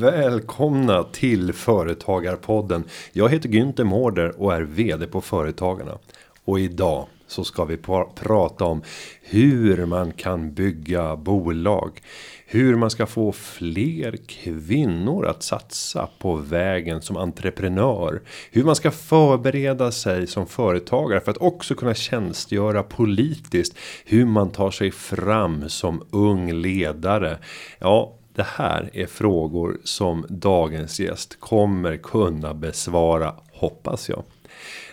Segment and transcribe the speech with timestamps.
[0.00, 2.84] Välkomna till Företagarpodden.
[3.12, 5.98] Jag heter Günther Mårder och är vd på Företagarna.
[6.44, 7.76] Och idag så ska vi
[8.14, 8.82] prata om
[9.22, 12.00] hur man kan bygga bolag.
[12.46, 18.20] Hur man ska få fler kvinnor att satsa på vägen som entreprenör.
[18.50, 23.76] Hur man ska förbereda sig som företagare för att också kunna tjänstgöra politiskt.
[24.04, 27.38] Hur man tar sig fram som ung ledare.
[27.78, 34.22] Ja, det här är frågor som dagens gäst kommer kunna besvara hoppas jag.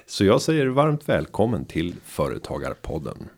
[0.05, 3.29] Så jag säger varmt välkommen till Företagarpodden.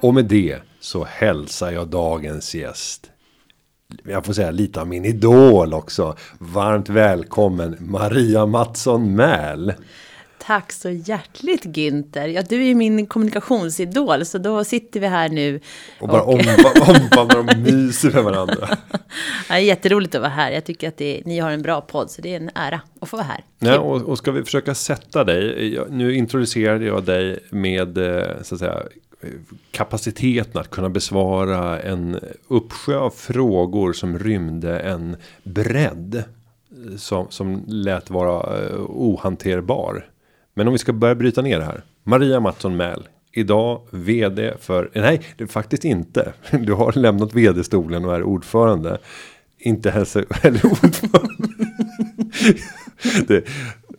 [0.00, 3.10] Och med det så hälsar jag dagens gäst.
[4.04, 6.16] Jag får säga lite av min idol också.
[6.38, 9.72] Varmt välkommen Maria Mattsson Mäl.
[10.46, 12.26] Tack så hjärtligt Günther.
[12.26, 15.60] Ja, du är ju min kommunikationsidol, så då sitter vi här nu.
[16.00, 16.34] Och bara och...
[16.88, 18.68] omfamnar och myser med varandra.
[19.48, 20.50] ja, jätteroligt att vara här.
[20.50, 23.08] Jag tycker att det, ni har en bra podd, så det är en ära att
[23.08, 23.44] få vara här.
[23.58, 25.78] Ja, och, och ska vi försöka sätta dig.
[25.90, 28.82] Nu introducerade jag dig med, eh, så att säga,
[29.70, 36.24] kapaciteten att kunna besvara en uppsjö av frågor som rymde en bredd
[36.96, 40.11] som, som lät vara eh, ohanterbar.
[40.54, 41.82] Men om vi ska börja bryta ner det här.
[42.04, 43.08] Maria Mattsson Mäl.
[43.32, 46.32] Idag vd för, nej det faktiskt inte.
[46.50, 48.98] Du har lämnat vd-stolen och är ordförande.
[49.58, 51.48] Inte hälso, eller ordförande.
[53.26, 53.44] det,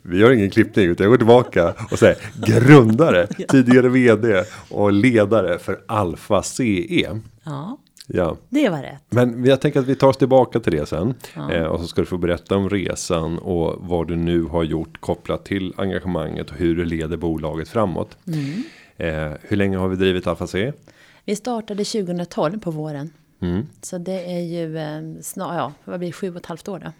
[0.01, 5.59] vi har ingen klippning utan jag går tillbaka och säger grundare, tidigare vd och ledare
[5.59, 7.19] för Alfa CE.
[7.43, 7.77] Ja.
[8.07, 8.37] Ja.
[8.49, 9.03] Det var rätt.
[9.09, 11.13] Men jag tänker att vi tar oss tillbaka till det sen.
[11.35, 11.51] Ja.
[11.51, 15.01] Eh, och så ska du få berätta om resan och vad du nu har gjort
[15.01, 18.17] kopplat till engagemanget och hur du leder bolaget framåt.
[18.27, 18.63] Mm.
[18.97, 20.73] Eh, hur länge har vi drivit Alfa C?
[21.25, 23.09] Vi startade 2012 på våren.
[23.39, 23.67] Mm.
[23.81, 26.91] Så det är ju eh, snart, ja, vad blir sju och ett halvt år då.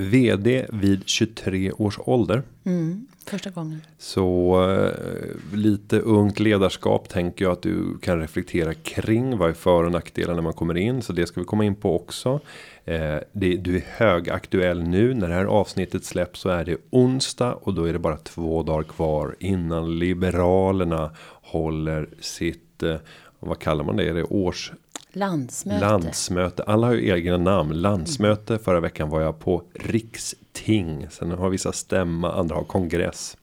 [0.00, 2.42] VD vid 23 års ålder.
[2.64, 3.82] Mm, första gången.
[3.98, 9.38] Så eh, lite ungt ledarskap tänker jag att du kan reflektera kring.
[9.38, 11.02] Vad är för och nackdelar när man kommer in?
[11.02, 12.40] Så det ska vi komma in på också.
[12.84, 15.14] Eh, det, du är högaktuell nu.
[15.14, 17.52] När det här avsnittet släpps så är det onsdag.
[17.52, 21.10] Och då är det bara två dagar kvar innan Liberalerna
[21.42, 22.96] håller sitt eh,
[23.40, 24.08] vad kallar man det?
[24.08, 24.72] Är det års
[25.12, 25.80] Landsmöte.
[25.80, 26.62] Landsmöte.
[26.62, 27.80] Alla har ju egna namn.
[27.80, 28.52] Landsmöte.
[28.52, 28.64] Mm.
[28.64, 31.06] Förra veckan var jag på riksting.
[31.10, 32.32] Sen har vissa stämma.
[32.32, 33.36] Andra har kongress.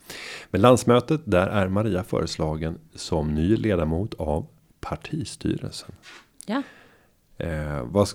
[0.51, 1.21] Men landsmötet.
[1.25, 2.77] Där är Maria föreslagen.
[2.95, 4.47] Som ny ledamot av
[4.79, 5.91] partistyrelsen.
[6.45, 6.61] Ja.
[7.37, 8.07] Eh, vad,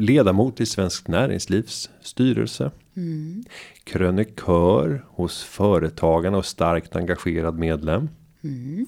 [0.00, 2.70] ledamot i Svenskt Näringslivs styrelse.
[2.96, 3.44] Mm.
[3.84, 8.08] Krönikör hos Företagarna och starkt engagerad medlem.
[8.42, 8.86] Mm.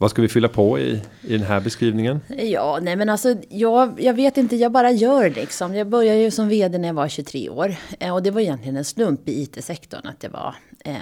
[0.00, 2.20] Vad ska vi fylla på i, i den här beskrivningen?
[2.28, 5.74] Ja, nej men alltså jag, jag vet inte, jag bara gör liksom.
[5.74, 7.74] Jag började ju som vd när jag var 23 år.
[7.98, 10.54] Eh, och det var egentligen en slump i IT-sektorn att jag var...
[10.84, 10.94] Eh,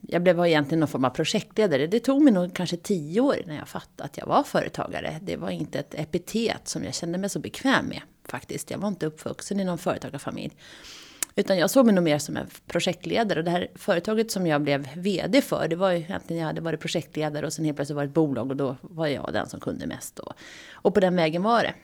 [0.00, 1.86] jag blev egentligen någon form av projektledare.
[1.86, 5.18] Det tog mig nog kanske tio år när jag fattade att jag var företagare.
[5.22, 8.70] Det var inte ett epitet som jag kände mig så bekväm med faktiskt.
[8.70, 10.52] Jag var inte uppvuxen i någon företagarfamilj.
[11.36, 13.38] Utan jag såg mig nog mer som en projektledare.
[13.38, 16.60] Och det här företaget som jag blev VD för, det var ju egentligen, jag hade
[16.60, 19.48] varit projektledare och sen helt plötsligt var det ett bolag och då var jag den
[19.48, 20.18] som kunde mest.
[20.18, 20.32] Och,
[20.72, 21.74] och på den vägen var det.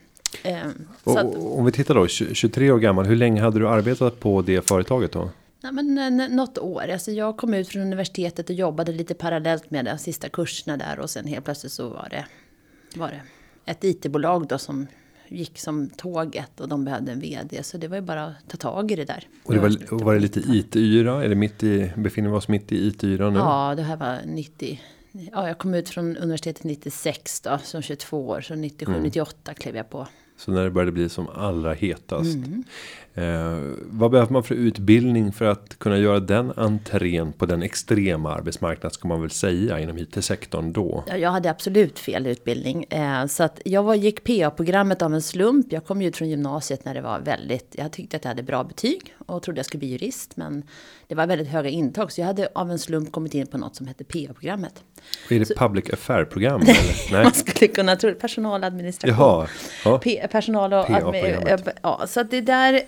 [0.42, 4.20] Ehm, och, att, om vi tittar då, 23 år gammal, hur länge hade du arbetat
[4.20, 5.31] på det företaget då?
[5.60, 6.88] Nej, men något år.
[6.92, 10.98] Alltså jag kom ut från universitetet och jobbade lite parallellt med de sista kurserna där
[10.98, 12.25] och sen helt plötsligt så var det,
[12.94, 13.20] var det
[13.70, 14.87] ett IT-bolag då som
[15.28, 17.62] gick som tåget och de behövde en vd.
[17.62, 19.28] Så det var ju bara att ta tag i det där.
[19.44, 21.25] Och det var, var det lite IT-yra?
[21.25, 23.38] Är det mitt i, befinner vi oss mitt i IT-yra nu?
[23.38, 24.81] Ja, det här var 90.
[25.12, 28.41] Ja, jag kom ut från universitetet 96 då, som 22 år.
[28.41, 29.03] Så 97, mm.
[29.03, 30.06] 98 klev jag på.
[30.37, 32.34] Så när det började bli som allra hetast.
[32.34, 32.65] Mm.
[33.19, 33.59] Eh,
[33.91, 38.93] vad behöver man för utbildning för att kunna göra den entrén på den extrema arbetsmarknad
[38.93, 41.05] ska man väl säga inom IT-sektorn då?
[41.06, 42.85] Ja, jag hade absolut fel utbildning.
[42.91, 45.67] Eh, så att jag var, gick PA-programmet av en slump.
[45.73, 48.43] Jag kom ju ut från gymnasiet när det var väldigt, jag tyckte att jag hade
[48.43, 50.37] bra betyg och trodde jag skulle bli jurist.
[50.37, 50.62] Men
[51.06, 53.76] det var väldigt höga intag så jag hade av en slump kommit in på något
[53.76, 54.82] som hette PA-programmet.
[55.31, 56.62] Är det så, public affair-program?
[57.12, 59.19] man skulle kunna tro personaladministration.
[59.19, 59.49] Jaha,
[59.85, 60.29] ja.
[60.31, 60.87] personal och
[61.82, 62.82] ja, så att det där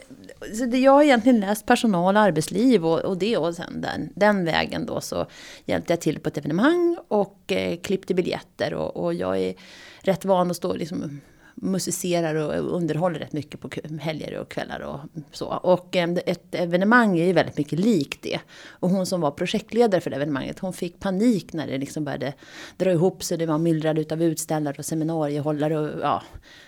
[0.66, 4.44] det, jag har egentligen läst personal och arbetsliv och, och det och sen den, den
[4.44, 5.26] vägen då så
[5.64, 9.54] hjälpte jag till på ett evenemang och eh, klippte biljetter och, och jag är
[10.00, 11.20] rätt van att stå liksom
[11.54, 13.70] musicerar och underhåller rätt mycket på
[14.00, 15.00] helger och kvällar och
[15.32, 15.46] så.
[15.46, 18.40] Och eh, ett evenemang är ju väldigt mycket likt det.
[18.68, 22.34] Och hon som var projektledare för det evenemanget, hon fick panik när det liksom började
[22.76, 23.38] dra ihop sig.
[23.38, 26.22] Det var myllrade utav utställare och seminariehållare och ja.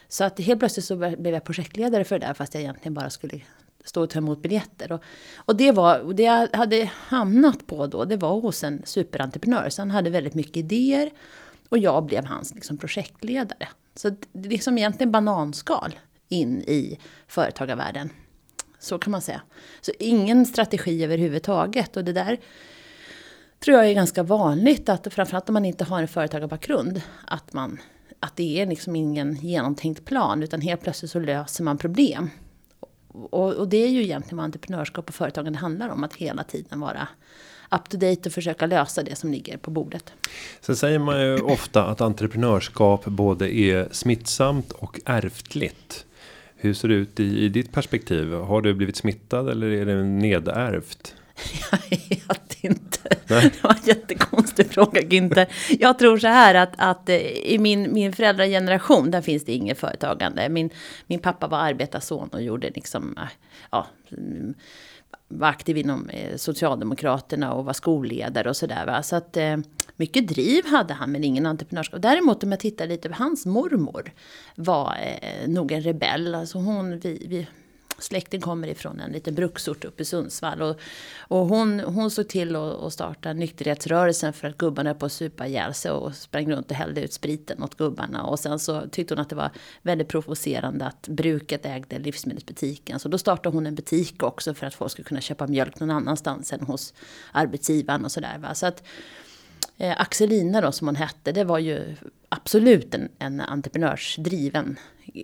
[0.09, 3.11] Så att helt plötsligt så blev jag projektledare för det där fast jag egentligen bara
[3.11, 3.41] skulle
[3.85, 4.93] stå och ta emot biljetter.
[4.93, 5.03] Och,
[5.37, 9.69] och det var, det jag hade hamnat på då, det var hos en superentreprenör.
[9.69, 11.11] Så han hade väldigt mycket idéer.
[11.69, 13.69] Och jag blev hans liksom, projektledare.
[13.95, 15.99] Så det är liksom egentligen bananskal
[16.29, 18.11] in i företagarvärlden.
[18.79, 19.43] Så kan man säga.
[19.81, 21.97] Så ingen strategi överhuvudtaget.
[21.97, 22.41] Och det där
[23.65, 24.89] tror jag är ganska vanligt.
[24.89, 27.03] Att framförallt om man inte har en företagarbakgrund.
[27.27, 27.81] Att, man,
[28.21, 30.43] att det är liksom ingen genomtänkt plan.
[30.43, 32.31] Utan helt plötsligt så löser man problem.
[33.13, 36.05] Och, och det är ju egentligen vad entreprenörskap och företagande handlar om.
[36.05, 37.09] Att hela tiden vara
[37.71, 40.13] up to date och försöka lösa det som ligger på bordet.
[40.61, 46.07] Sen säger man ju ofta att entreprenörskap både är smittsamt och ärftligt.
[46.57, 48.33] Hur ser det ut i, i ditt perspektiv?
[48.33, 51.15] Har du blivit smittad eller är det nedärvt?
[51.71, 52.99] Jag vet inte.
[53.27, 53.51] Nej.
[53.53, 55.47] Det var en jättekonstig fråga Günther.
[55.79, 59.79] Jag tror så här att, att eh, i min, min föräldrageneration där finns det inget
[59.79, 60.49] företagande.
[60.49, 60.71] Min,
[61.07, 63.29] min pappa var arbetarson och gjorde liksom, eh,
[63.71, 63.87] ja,
[65.29, 69.03] var aktiv inom eh, Socialdemokraterna och var skolledare och sådär.
[69.03, 69.57] Så att eh,
[69.97, 72.03] mycket driv hade han men ingen entreprenörskap.
[72.03, 74.13] Däremot om jag tittar lite på hans mormor
[74.55, 76.35] var eh, nog en rebell.
[76.35, 77.47] Alltså hon, vi, vi
[78.05, 80.63] släkten kommer ifrån en liten bruksort uppe i Sundsvall.
[80.63, 80.81] Och,
[81.19, 85.47] och hon, hon såg till att starta nykterhetsrörelsen för att gubbarna höll på att supa
[85.47, 88.23] ihjäl sig och sprang runt och hällde ut spriten åt gubbarna.
[88.23, 89.51] Och sen så tyckte hon att det var
[89.83, 92.99] väldigt provocerande att bruket ägde livsmedelsbutiken.
[92.99, 95.91] Så då startade hon en butik också för att folk skulle kunna köpa mjölk någon
[95.91, 96.95] annanstans än hos
[97.33, 98.55] arbetsgivaren och sådär.
[98.55, 98.83] Så att
[99.79, 101.97] eh, Axelina då som hon hette, det var ju
[102.33, 104.77] absolut en, en entreprenörsdriven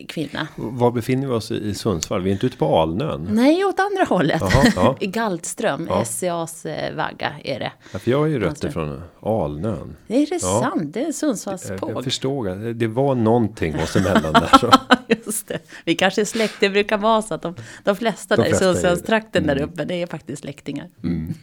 [0.08, 0.48] kvinna.
[0.56, 2.22] Var befinner vi oss i Sundsvall?
[2.22, 3.28] Vi är inte ute på Alnön?
[3.30, 4.42] Nej, åt andra hållet.
[4.42, 4.96] Aha, ja.
[5.00, 6.04] I Galtström, ja.
[6.04, 7.72] SCAs eh, vagga är det.
[7.92, 9.96] Ja, för jag har ju rötter från Alnön.
[10.06, 10.60] Det är det ja.
[10.60, 10.92] sant?
[10.92, 11.90] Det är Sundsvalls påg.
[11.90, 14.58] Jag förstår, det var någonting oss emellan där.
[14.58, 14.72] Så.
[15.08, 15.58] Just det.
[15.84, 18.64] Vi kanske är släkt, det brukar vara så att de, de flesta de där flesta
[18.64, 19.56] i Sundsvallstrakten mm.
[19.56, 20.88] där uppe, det är faktiskt släktingar.
[21.02, 21.34] Mm.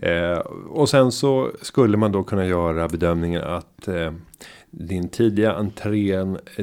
[0.32, 0.38] eh,
[0.70, 4.12] och sen så skulle man då kunna göra bedömningen att eh,
[4.70, 6.14] din tidiga entré,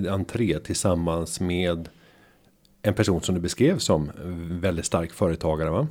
[0.10, 1.90] entré tillsammans med
[2.82, 4.12] en person som du beskrev som
[4.62, 5.88] väldigt stark företagare va?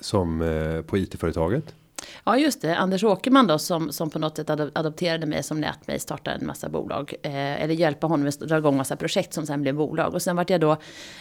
[0.00, 1.74] Som eh, på IT-företaget.
[2.24, 5.86] Ja just det, Anders Åkerman då som, som på något sätt adopterade mig som lät
[5.86, 7.14] mig starta en massa bolag.
[7.22, 10.14] Eh, eller hjälpa honom att dra igång massa projekt som sen blev bolag.
[10.14, 10.76] Och sen vart jag då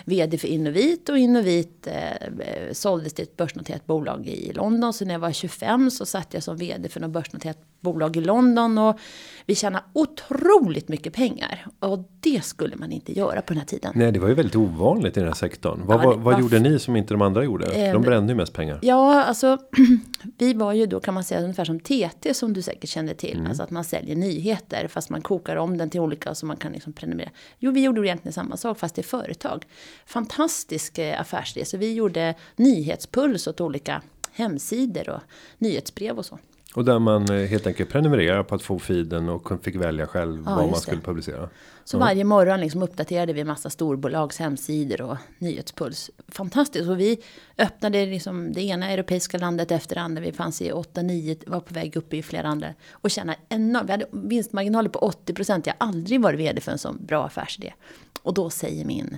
[0.06, 4.94] vd för Innovit och Innovit eh, eh, såldes till ett börsnoterat bolag i London.
[4.94, 8.22] Så när jag var 25 så satt jag som vd för något börsnoterat bolag i
[8.22, 8.78] London.
[8.78, 9.00] Och
[9.46, 11.68] vi tjänade otroligt mycket pengar.
[11.80, 13.92] Och det skulle man inte göra på den här tiden.
[13.96, 15.82] Nej, det var ju väldigt ovanligt i den här sektorn.
[15.86, 17.72] Vad, ja, vad, vad gjorde ni som inte de andra gjorde?
[17.72, 18.80] Eh, de brände ju mest pengar.
[18.82, 19.58] Ja, alltså
[20.38, 23.38] vi var ju då kan man säga ungefär som TT som du säkert känner till.
[23.38, 23.48] Mm.
[23.48, 26.72] Alltså att man säljer nyheter fast man kokar om den till olika så man kan
[26.72, 27.32] liksom prenumerera.
[27.60, 29.66] Jo, vi gjorde egentligen samma sak fast det är företag.
[30.06, 31.66] Fantastisk eh, affärsidé.
[31.66, 34.02] Så vi gjorde nyhetspuls åt olika
[34.32, 35.22] hemsidor och
[35.58, 36.40] nyhetsbrev och så.
[36.76, 40.44] Och där man eh, helt enkelt prenumererar på att få feeden och fick välja själv
[40.46, 41.50] ja, vad man skulle publicera.
[41.84, 42.08] Så mm.
[42.08, 46.12] varje morgon liksom uppdaterade vi massa storbolags hemsidor och nyhetspuls.
[46.28, 46.90] Fantastiskt.
[46.90, 47.22] Och vi
[47.58, 50.22] öppnade liksom det ena europeiska landet efter det andra.
[50.22, 52.74] Vi fanns i 8-9, var på väg upp i flera andra.
[52.92, 53.88] Och tjänade enormt.
[53.88, 55.66] Vi hade vinstmarginaler på 80 procent.
[55.66, 57.74] Jag har aldrig varit vd för en sån bra affärsidé.
[58.22, 59.18] Och då säger min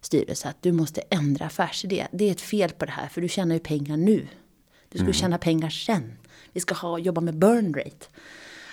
[0.00, 2.06] styrelse att du måste ändra affärsidé.
[2.12, 4.26] Det är ett fel på det här för du tjänar ju pengar nu.
[4.88, 5.12] Du skulle mm.
[5.12, 6.12] tjäna pengar sen
[6.52, 8.06] vi ska ha, jobba med burn rate.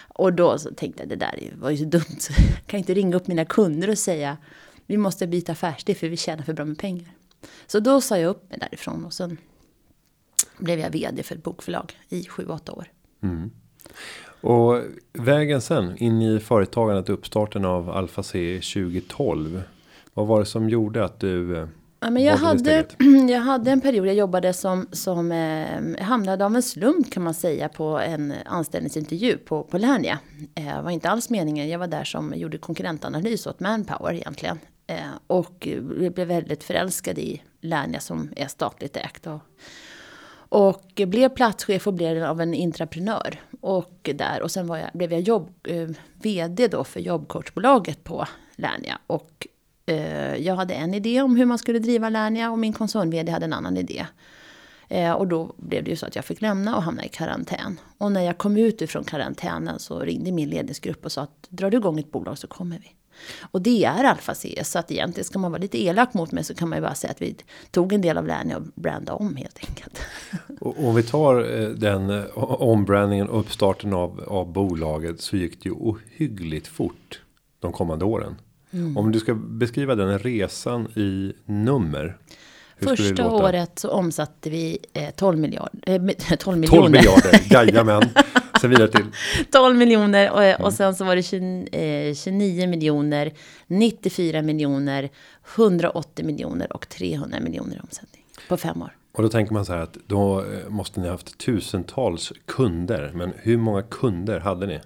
[0.07, 2.19] Och då så tänkte jag det där var ju så dumt.
[2.19, 4.37] Så jag kan inte ringa upp mina kunder och säga
[4.85, 7.11] vi måste byta affärsidé för vi tjänar för bra med pengar.
[7.67, 9.37] Så då sa jag upp mig därifrån och sen
[10.57, 12.87] blev jag vd för ett bokförlag i 7-8 år.
[13.21, 13.51] Mm.
[14.41, 14.81] Och
[15.13, 19.63] vägen sen in i företagandet, uppstarten av Alfa C 2012.
[20.13, 21.67] Vad var det som gjorde att du eh,
[22.05, 22.85] Ja, men jag, hade,
[23.29, 27.33] jag hade en period jag jobbade som, som eh, hamnade av en slump kan man
[27.33, 30.19] säga på en anställningsintervju på, på Lernia.
[30.55, 34.59] Eh, var inte alls meningen, jag var där som gjorde konkurrentanalys åt Manpower egentligen.
[34.87, 34.97] Eh,
[35.27, 35.67] och
[36.13, 39.27] blev väldigt förälskad i Lernia som är statligt ägt.
[39.27, 39.41] Och,
[40.49, 43.41] och blev platschef och blev av en intraprenör.
[43.61, 48.27] Och, där, och sen var jag, blev jag jobb, eh, vd då för jobbcoachbolaget på
[48.55, 48.99] Lernia.
[49.07, 49.47] Och
[49.85, 53.45] Eh, jag hade en idé om hur man skulle driva Lernia och min koncern hade
[53.45, 54.05] en annan idé.
[54.87, 57.79] Eh, och då blev det ju så att jag fick lämna och hamna i karantän.
[57.97, 61.71] Och när jag kom ut ifrån karantänen så ringde min ledningsgrupp och sa att drar
[61.71, 62.91] du igång ett bolag så kommer vi.
[63.41, 66.43] Och det är Alfa CS, så att egentligen ska man vara lite elak mot mig
[66.43, 67.35] så kan man ju bara säga att vi
[67.71, 70.01] tog en del av Lernia och brandade om helt enkelt.
[70.59, 75.69] Och om vi tar eh, den ombrandningen och uppstarten av, av bolaget så gick det
[75.69, 77.21] ju ohyggligt fort
[77.59, 78.35] de kommande åren.
[78.75, 78.97] Mm.
[78.97, 82.17] Om du ska beskriva den resan i nummer.
[82.81, 85.79] Första året så omsatte vi eh, 12 miljarder.
[85.85, 86.81] Eh, 12 miljoner.
[86.81, 88.03] 12 miljarder, jajamän.
[88.61, 89.05] Sen vidare till.
[89.51, 90.61] 12 miljoner och, mm.
[90.61, 93.33] och sen så var det 20, eh, 29 miljoner,
[93.67, 95.09] 94 miljoner,
[95.55, 98.95] 180 miljoner och 300 miljoner i omsättning på fem år.
[99.11, 103.11] Och då tänker man så här att då eh, måste ni haft tusentals kunder.
[103.13, 104.79] Men hur många kunder hade ni?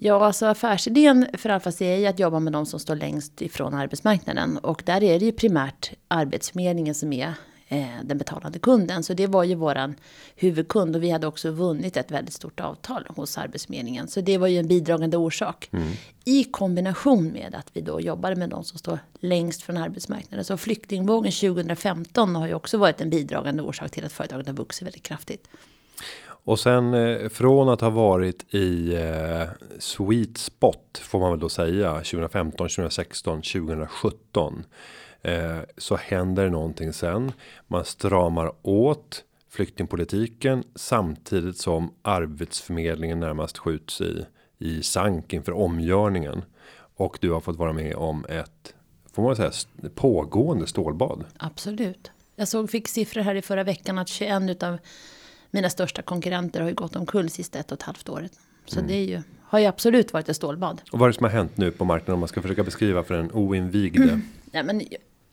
[0.00, 4.58] Ja, alltså affärsidén för Alfa är att jobba med de som står längst ifrån arbetsmarknaden.
[4.58, 7.34] Och där är det ju primärt Arbetsförmedlingen som är
[7.68, 9.02] eh, den betalande kunden.
[9.02, 9.94] Så det var ju våran
[10.36, 14.08] huvudkund och vi hade också vunnit ett väldigt stort avtal hos Arbetsförmedlingen.
[14.08, 15.68] Så det var ju en bidragande orsak.
[15.72, 15.88] Mm.
[16.24, 20.44] I kombination med att vi då jobbade med de som står längst från arbetsmarknaden.
[20.44, 24.86] Så flyktingvågen 2015 har ju också varit en bidragande orsak till att företaget har vuxit
[24.86, 25.48] väldigt kraftigt.
[26.44, 29.48] Och sen eh, från att ha varit i eh,
[29.78, 34.64] sweet spot får man väl då säga 2015, 2016, 2017.
[35.22, 37.32] Eh, så händer någonting sen.
[37.66, 44.26] Man stramar åt flyktingpolitiken samtidigt som arbetsförmedlingen närmast skjuts i
[44.58, 46.42] i sank inför omgörningen
[46.96, 48.74] och du har fått vara med om ett
[49.12, 49.52] får man säga
[49.94, 51.24] pågående stålbad.
[51.36, 52.10] Absolut.
[52.36, 54.78] Jag såg fick siffror här i förra veckan att 21 utav
[55.54, 58.32] mina största konkurrenter har ju gått omkull sista ett och ett halvt året.
[58.66, 58.88] Så mm.
[58.88, 60.82] det är ju, har ju absolut varit ett stålbad.
[60.92, 63.02] Och vad är det som har hänt nu på marknaden om man ska försöka beskriva
[63.02, 64.02] för en oinvigde?
[64.02, 64.22] Mm.
[64.52, 64.82] Ja, men,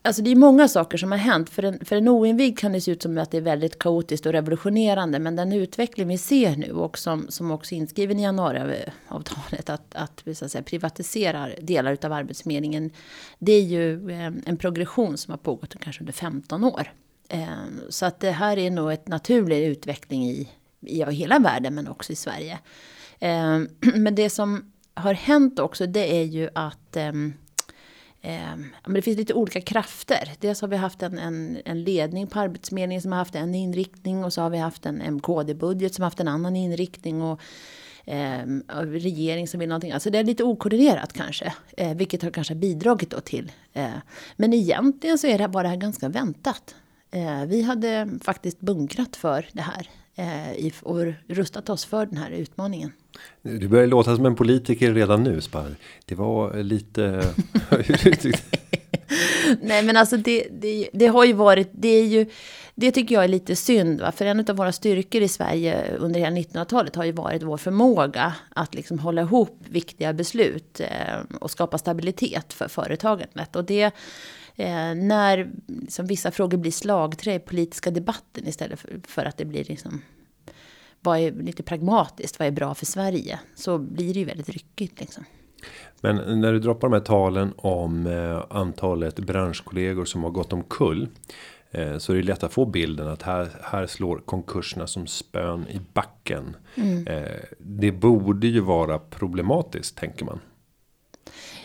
[0.02, 1.50] alltså det är många saker som har hänt.
[1.50, 4.26] För en, för en oinvigd kan det se ut som att det är väldigt kaotiskt
[4.26, 5.18] och revolutionerande.
[5.18, 9.70] Men den utveckling vi ser nu och som, som också är inskriven i januariavtalet.
[9.70, 12.90] Att, att vi så att säga, privatiserar delar av arbetsförmedlingen.
[13.38, 16.92] Det är ju eh, en progression som har pågått kanske under 15 år.
[17.32, 20.48] Ehm, så att det här är nog ett naturlig utveckling i,
[20.80, 22.58] i hela världen men också i Sverige.
[23.20, 27.34] Ehm, men det som har hänt också det är ju att ehm,
[28.84, 30.32] men det finns lite olika krafter.
[30.40, 34.24] Dels har vi haft en, en, en, ledning på Arbetsförmedlingen som har haft en inriktning
[34.24, 37.22] och så har vi haft en MKD-budget som har haft en annan inriktning.
[37.22, 37.40] Och,
[38.04, 38.46] eh,
[38.78, 39.92] regering som vill någonting.
[39.92, 41.54] Alltså det är lite okoordinerat kanske.
[41.76, 43.52] Eh, vilket har kanske bidragit då till.
[43.72, 43.90] Eh,
[44.36, 46.74] men egentligen så är det, var det här ganska väntat.
[47.12, 52.30] Eh, vi hade faktiskt bunkrat för det här eh, och rustat oss för den här
[52.30, 52.92] utmaningen.
[53.42, 55.76] Du börjar låta som en politiker redan nu, Spar.
[56.04, 57.34] Det var lite...
[59.62, 61.70] Nej, men alltså det, det, det, har ju varit...
[61.72, 62.26] Det är ju...
[62.74, 64.00] Det tycker jag är lite synd.
[64.00, 64.12] Va?
[64.12, 68.34] För en av våra styrkor i Sverige under hela 1900-talet har ju varit vår förmåga
[68.54, 73.56] att liksom hålla ihop viktiga beslut eh, och skapa stabilitet för företagandet.
[73.56, 73.92] Och det
[74.56, 79.44] eh, när liksom, vissa frågor blir slagträ i politiska debatten istället för, för att det
[79.44, 80.02] blir liksom
[81.00, 83.40] vad är lite pragmatiskt, vad är bra för Sverige?
[83.54, 85.24] Så blir det ju väldigt ryckigt liksom.
[86.00, 91.08] Men när du droppar de här talen om eh, antalet branschkollegor som har gått omkull.
[91.70, 95.66] Eh, så är det lätt att få bilden att här, här slår konkurserna som spön
[95.68, 96.56] i backen.
[96.74, 97.06] Mm.
[97.06, 100.40] Eh, det borde ju vara problematiskt tänker man.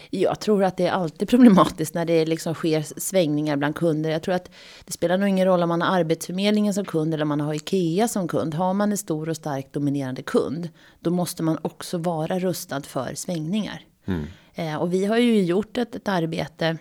[0.10, 4.10] Jag tror att det är alltid problematiskt när det liksom sker svängningar bland kunder.
[4.10, 4.52] Jag tror att
[4.86, 7.54] det spelar nog ingen roll om man har Arbetsförmedlingen som kund eller om man har
[7.54, 8.54] IKEA som kund.
[8.54, 13.16] Har man en stor och starkt dominerande kund, då måste man också vara rustad för
[13.16, 13.82] svängningar.
[14.06, 14.26] Mm.
[14.56, 16.78] Eh, och vi har ju gjort ett, ett arbete,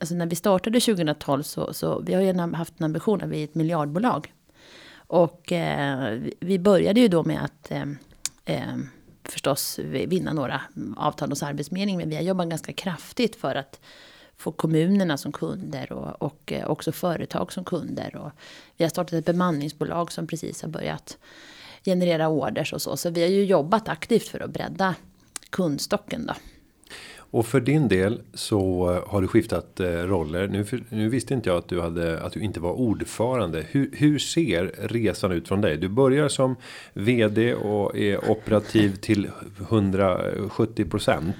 [0.00, 3.40] alltså när vi startade 2012 så, så vi har ju haft en ambition att vi
[3.40, 4.32] är ett miljardbolag.
[5.08, 7.82] Och eh, vi började ju då med att eh,
[8.44, 8.76] eh
[9.32, 10.60] förstås vinna några
[10.96, 11.98] avtal hos Arbetsförmedlingen.
[11.98, 13.80] Men vi har jobbat ganska kraftigt för att
[14.36, 18.16] få kommunerna som kunder och, och eh, också företag som kunder.
[18.16, 18.30] Och
[18.76, 21.18] vi har startat ett bemanningsbolag som precis har börjat
[21.84, 22.96] generera orders och så.
[22.96, 24.94] Så vi har ju jobbat aktivt för att bredda
[25.50, 26.34] kundstocken då.
[27.30, 30.48] Och för din del så eh, har du skiftat eh, roller.
[30.48, 33.64] Nu, nu visste inte jag att du, hade, att du inte var ordförande.
[33.70, 35.76] Hur, hur ser resan ut från dig?
[35.76, 36.56] Du börjar som
[36.94, 41.32] vd och är operativ till 170%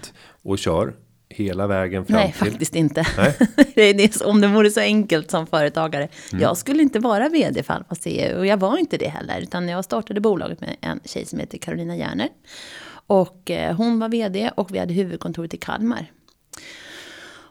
[0.42, 0.92] och kör
[1.28, 2.50] hela vägen fram Nej, till...
[2.50, 3.06] faktiskt inte.
[3.16, 3.34] Nej?
[3.74, 6.08] det är om det vore så enkelt som företagare.
[6.32, 6.42] Mm.
[6.42, 9.40] Jag skulle inte vara vd för Alfa och jag var inte det heller.
[9.40, 12.28] Utan jag startade bolaget med en tjej som heter Carolina Järner.
[13.06, 16.12] Och eh, hon var vd och vi hade huvudkontoret i Kalmar.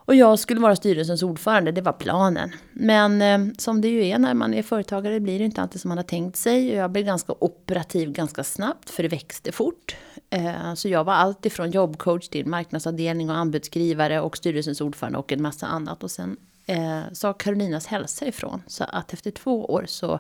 [0.08, 2.52] Och jag skulle vara styrelsens ordförande, det var planen.
[2.72, 5.90] Men eh, som det ju är när man är företagare blir det inte alltid som
[5.90, 6.74] man har tänkt sig.
[6.74, 9.96] Jag blev ganska operativ ganska snabbt för det växte fort.
[10.30, 15.32] Eh, så jag var allt ifrån jobbcoach till marknadsavdelning och anbudsskrivare och styrelsens ordförande och
[15.32, 16.04] en massa annat.
[16.04, 18.62] Och sen eh, sa Karolinas hälsa ifrån.
[18.68, 20.20] Så att efter två år så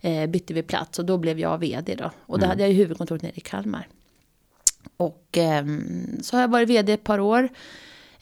[0.00, 2.10] eh, bytte vi plats och då blev jag vd då.
[2.20, 2.48] Och då mm.
[2.48, 3.88] hade jag ju huvudkontoret nere i Kalmar.
[4.96, 5.64] Och eh,
[6.22, 7.48] så har jag varit vd ett par år.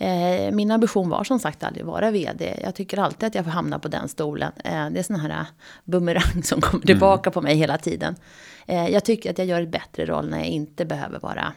[0.02, 2.60] Eh, min ambition var som sagt aldrig vara vd.
[2.62, 4.52] Jag tycker alltid att jag får hamna på den stolen.
[4.64, 5.46] Eh, det är sån här eh,
[5.84, 7.34] bumerang som kommer tillbaka mm.
[7.34, 8.16] på mig hela tiden.
[8.66, 11.52] jag tycker att jag gör ett bättre roll när jag inte behöver vara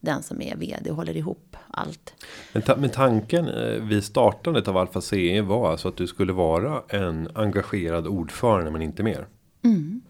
[0.00, 2.14] den som är vd och håller ihop allt.
[2.52, 3.50] Men, ta men tanken
[3.88, 8.82] vid startandet av Alfa CE var alltså att du skulle vara en engagerad ordförande men
[8.82, 9.26] inte mer?
[9.64, 10.00] Mm.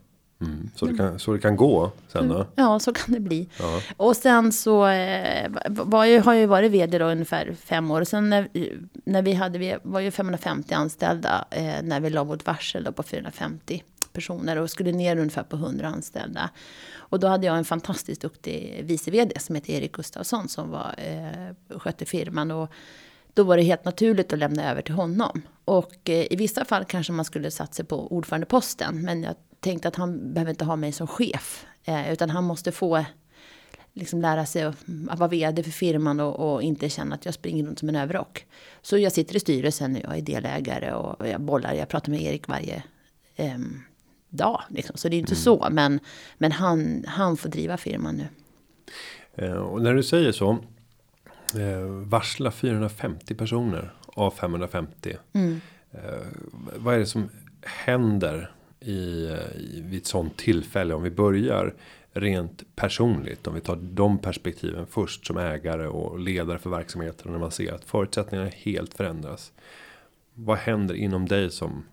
[0.41, 2.47] Mm, så, det kan, så det kan gå sen då?
[2.55, 3.49] Ja, så kan det bli.
[3.59, 3.81] Ja.
[3.97, 8.01] Och sen så eh, var jag, har jag varit vd då ungefär fem år.
[8.01, 8.49] Och sen när,
[9.05, 12.93] när vi hade, vi var ju 550 anställda eh, när vi la vårt varsel då
[12.93, 13.83] på 450
[14.13, 16.51] personer och skulle ner ungefär på 100 anställda.
[16.95, 20.95] Och då hade jag en fantastiskt duktig vice vd som heter Erik Gustafsson som var,
[20.97, 22.51] eh, skötte firman.
[22.51, 22.71] Och
[23.35, 25.43] då var det helt naturligt att lämna över till honom.
[25.65, 29.03] Och eh, i vissa fall kanske man skulle satsa på ordförandeposten.
[29.03, 31.67] Men jag tänkte att han behöver inte ha mig som chef.
[31.85, 33.05] Eh, utan han måste få
[33.93, 34.76] liksom lära sig att,
[35.09, 37.97] att vara vd för firman och, och, inte känna att jag springer runt som en
[37.97, 38.47] överrock.
[38.83, 41.75] Så jag sitter i styrelsen och jag är delägare och jag bollar.
[41.75, 42.83] Jag pratar med Erik varje
[43.37, 43.59] eh,
[44.29, 44.62] dag.
[44.69, 44.97] Liksom.
[44.97, 45.43] Så det är inte mm.
[45.43, 45.69] så.
[45.71, 46.00] Men,
[46.38, 48.26] men han, han får driva firman nu.
[49.35, 50.59] Eh, och när du säger så.
[51.55, 55.17] Eh, varsla 450 personer av 550.
[55.33, 55.61] Mm.
[55.93, 56.00] Eh,
[56.76, 57.29] vad är det som
[57.62, 60.95] händer i, i, vid ett sånt tillfälle.
[60.95, 61.75] Om vi börjar
[62.13, 63.47] rent personligt.
[63.47, 67.33] Om vi tar de perspektiven först som ägare och ledare för verksamheten.
[67.33, 69.53] När man ser att förutsättningarna helt förändras.
[70.35, 71.85] Vad händer inom dig som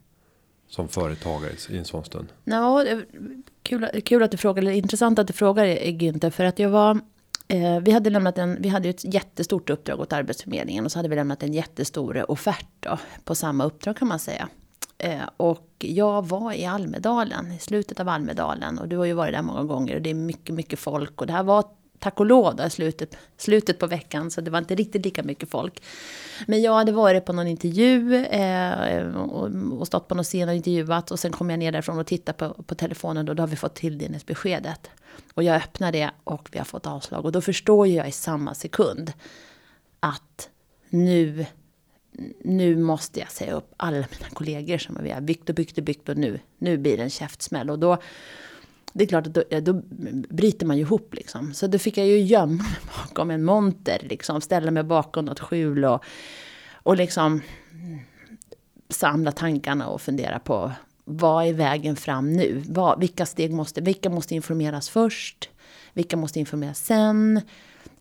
[0.67, 2.27] som företagare i en sån stund?
[2.43, 2.85] Ja,
[3.63, 6.29] kul, kul att du frågar, eller intressant att du frågar Günther.
[6.29, 6.99] För att jag var,
[7.47, 10.85] eh, vi hade lämnat en, vi hade ett jättestort uppdrag åt Arbetsförmedlingen.
[10.85, 14.49] Och så hade vi lämnat en jättestor offert då, på samma uppdrag kan man säga.
[14.97, 18.79] Eh, och jag var i Almedalen, i slutet av Almedalen.
[18.79, 21.21] Och du har ju varit där många gånger och det är mycket, mycket folk.
[21.21, 21.63] Och det här var
[21.99, 24.31] tack och lov då, slutet, slutet på veckan.
[24.31, 25.83] Så det var inte riktigt lika mycket folk.
[26.47, 30.55] Men jag hade varit på någon intervju eh, och, och stått på någon scen och
[30.55, 31.11] intervjuat.
[31.11, 33.55] Och sen kom jag ner därifrån och tittade på, på telefonen och då har vi
[33.55, 34.89] fått tilldelningsbeskedet.
[35.33, 37.25] Och jag öppnar det och vi har fått avslag.
[37.25, 39.13] Och då förstår jag i samma sekund
[39.99, 40.49] att
[40.89, 41.45] nu
[42.43, 45.83] nu måste jag säga upp alla mina kollegor som vi har byggt och byggt och
[45.83, 47.69] byggt och nu, nu blir det en käftsmäll.
[47.69, 47.97] Och då,
[48.93, 49.73] det är klart att då, då
[50.29, 51.53] bryter man ju ihop liksom.
[51.53, 55.39] Så då fick jag ju gömma mig bakom en monter, liksom, ställa mig bakom något
[55.39, 56.03] skjul och,
[56.71, 57.41] och liksom
[58.89, 60.71] samla tankarna och fundera på
[61.09, 62.63] vad är vägen fram nu?
[62.67, 65.49] Vad, vilka steg måste, vilka måste informeras först?
[65.93, 67.41] Vilka måste informeras sen?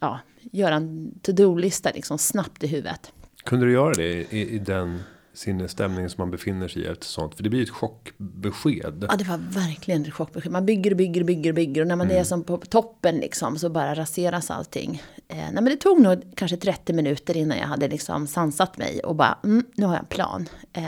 [0.00, 0.20] Ja,
[0.52, 3.12] göra en to-do-lista liksom snabbt i huvudet.
[3.46, 5.02] Kunde du göra det i, i den
[5.34, 7.34] sinnesstämning som man befinner sig i efter sånt?
[7.34, 9.06] För det blir ju ett chockbesked.
[9.10, 10.52] Ja, det var verkligen ett chockbesked.
[10.52, 11.80] Man bygger och bygger och bygger och bygger.
[11.80, 12.20] Och när man mm.
[12.20, 15.02] är som på toppen liksom så bara raseras allting.
[15.28, 19.00] Eh, nej, men det tog nog kanske 30 minuter innan jag hade liksom sansat mig
[19.00, 20.48] och bara, mm, nu har jag en plan.
[20.72, 20.84] Eh,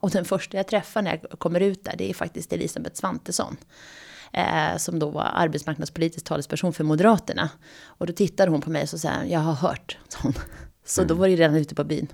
[0.00, 3.56] och den första jag träffar när jag kommer ut där, det är faktiskt Elisabeth Svantesson.
[4.32, 7.50] Eh, som då var arbetsmarknadspolitisk talesperson för Moderaterna.
[7.84, 9.98] Och då tittade hon på mig och så sa jag har hört.
[10.86, 11.08] Så mm.
[11.08, 12.08] då var det redan ute på byn.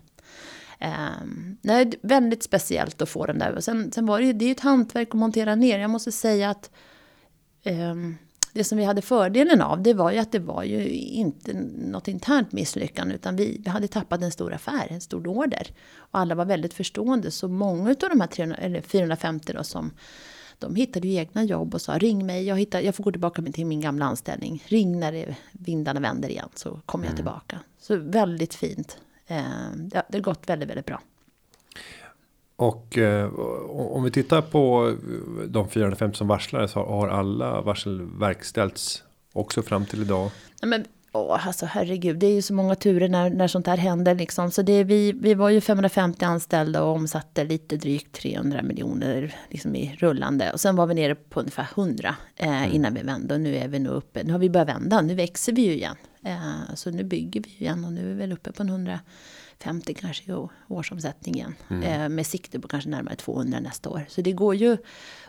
[0.81, 3.55] Um, nej, väldigt speciellt att få den där.
[3.55, 5.79] Och sen, sen var det ju, det är ju ett hantverk att montera ner.
[5.79, 6.71] Jag måste säga att
[7.65, 8.17] um,
[8.53, 12.09] det som vi hade fördelen av, det var ju att det var ju inte något
[12.09, 15.67] internt misslyckande, utan vi, vi hade tappat en stor affär, en stor order.
[15.97, 19.91] Och alla var väldigt förstående, så många av de här 300, eller 450 då som
[20.63, 23.43] de hittade ju egna jobb och sa ring mig, jag, hittar, jag får gå tillbaka
[23.43, 24.65] till min gamla anställning.
[24.67, 27.17] Ring när vindarna vänder igen så kommer jag mm.
[27.17, 27.61] tillbaka.
[27.79, 28.99] Så väldigt fint.
[29.27, 29.37] Eh,
[29.93, 31.01] ja, det har gått väldigt, väldigt bra.
[32.57, 33.35] Och eh,
[33.71, 34.95] om vi tittar på
[35.49, 40.31] de 450 som varslades har, har alla varsel verkställts också fram till idag?
[40.61, 43.77] Ja, men Åh, alltså herregud, det är ju så många turer när, när sånt här
[43.77, 44.15] händer.
[44.15, 44.51] Liksom.
[44.51, 49.77] Så det, vi, vi var ju 550 anställda och omsatte lite drygt 300 miljoner liksom
[49.77, 50.53] i rullande.
[50.53, 52.73] Och sen var vi nere på ungefär 100 eh, mm.
[52.73, 53.35] innan vi vände.
[53.35, 55.73] Och nu är vi nog uppe, nu har vi börjat vända, nu växer vi ju
[55.73, 55.97] igen.
[56.25, 58.69] Eh, så nu bygger vi ju igen och nu är vi väl uppe på en
[58.69, 60.37] 150 kanske i
[60.69, 61.55] årsomsättningen.
[61.71, 61.83] Mm.
[61.83, 64.05] Eh, med sikte på kanske närmare 200 nästa år.
[64.09, 64.77] Så det går ju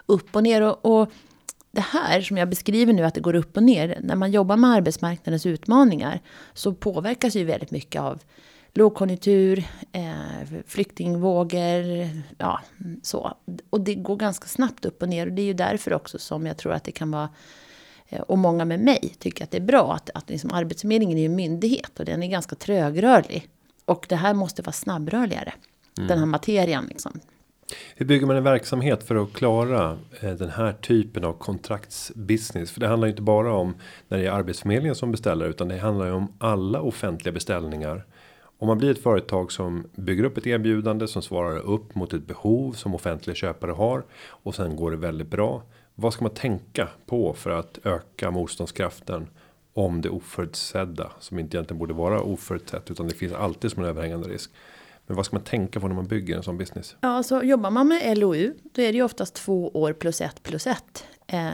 [0.05, 0.61] upp och ner.
[0.61, 1.11] och, och
[1.73, 3.99] det här som jag beskriver nu, att det går upp och ner.
[4.03, 6.21] När man jobbar med arbetsmarknadens utmaningar
[6.53, 8.19] så påverkas ju väldigt mycket av
[8.73, 12.61] lågkonjunktur, eh, flyktingvågor, ja
[13.03, 13.37] så.
[13.69, 16.45] Och det går ganska snabbt upp och ner och det är ju därför också som
[16.45, 17.29] jag tror att det kan vara
[18.09, 21.25] eh, och många med mig tycker att det är bra att, att liksom Arbetsförmedlingen är
[21.25, 23.49] en myndighet och den är ganska trögrörlig.
[23.85, 25.53] Och det här måste vara snabbrörligare.
[25.97, 26.07] Mm.
[26.07, 27.19] Den här materian liksom.
[27.95, 32.71] Hur bygger man en verksamhet för att klara eh, den här typen av kontraktsbusiness?
[32.71, 33.75] För det handlar ju inte bara om
[34.07, 38.05] när det är arbetsförmedlingen som beställer utan det handlar ju om alla offentliga beställningar.
[38.59, 42.27] Om man blir ett företag som bygger upp ett erbjudande som svarar upp mot ett
[42.27, 45.63] behov som offentliga köpare har och sen går det väldigt bra.
[45.95, 49.27] Vad ska man tänka på för att öka motståndskraften
[49.73, 53.89] om det oförutsedda som inte egentligen borde vara oförutsett utan det finns alltid som en
[53.89, 54.51] överhängande risk.
[55.07, 56.95] Men vad ska man tänka på när man bygger en sån business?
[57.01, 60.43] Ja, så jobbar man med LOU, då är det ju oftast två år plus ett
[60.43, 61.05] plus ett.
[61.27, 61.49] Eh,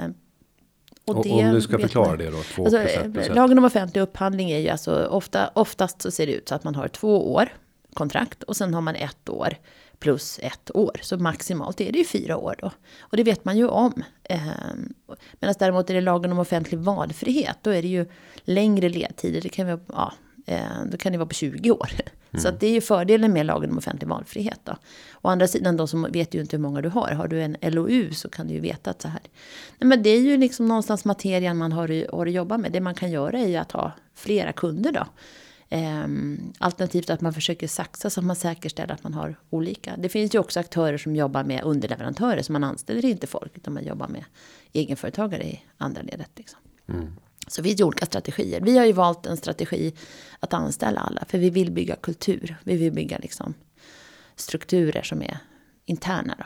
[1.06, 3.36] och, och om du ska förklara man, det då, två alltså, plus ett plus ett.
[3.36, 6.64] Lagen om offentlig upphandling är ju alltså ofta, oftast så ser det ut så att
[6.64, 7.50] man har två år
[7.94, 9.58] kontrakt och sen har man ett år
[10.00, 11.00] plus ett år.
[11.02, 12.72] Så maximalt är det ju fyra år då.
[13.00, 14.04] Och det vet man ju om.
[14.24, 14.40] Eh,
[15.40, 18.06] Medan däremot är det lagen om offentlig valfrihet, då är det ju
[18.44, 19.42] längre ledtider.
[19.42, 20.29] Det kan vara, ja, eh,
[20.92, 21.90] då kan det vara på 20 år.
[22.32, 22.42] Mm.
[22.44, 24.60] Så det är ju fördelen med lagen om offentlig valfrihet.
[24.64, 24.78] Då.
[25.22, 27.12] Å andra sidan då så vet ju inte hur många du har.
[27.12, 29.22] Har du en LOU så kan du ju veta att så här.
[29.78, 32.72] Nej, men det är ju liksom någonstans materian man har, har att jobba med.
[32.72, 35.06] Det man kan göra är ju att ha flera kunder då.
[35.70, 39.98] Ehm, alternativt att man försöker saxa så att man säkerställer att man har olika.
[39.98, 42.42] Det finns ju också aktörer som jobbar med underleverantörer.
[42.42, 44.24] Så man anställer inte folk utan man jobbar med
[44.74, 46.32] egenföretagare i andra ledet.
[46.36, 46.60] Liksom.
[46.88, 47.14] Mm.
[47.50, 48.62] Så vi har olika strategier.
[48.62, 49.94] Vi har ju valt en strategi
[50.40, 51.26] att anställa alla.
[51.28, 52.56] För vi vill bygga kultur.
[52.64, 53.54] Vi vill bygga liksom
[54.36, 55.38] strukturer som är
[55.86, 56.36] interna.
[56.38, 56.46] Då.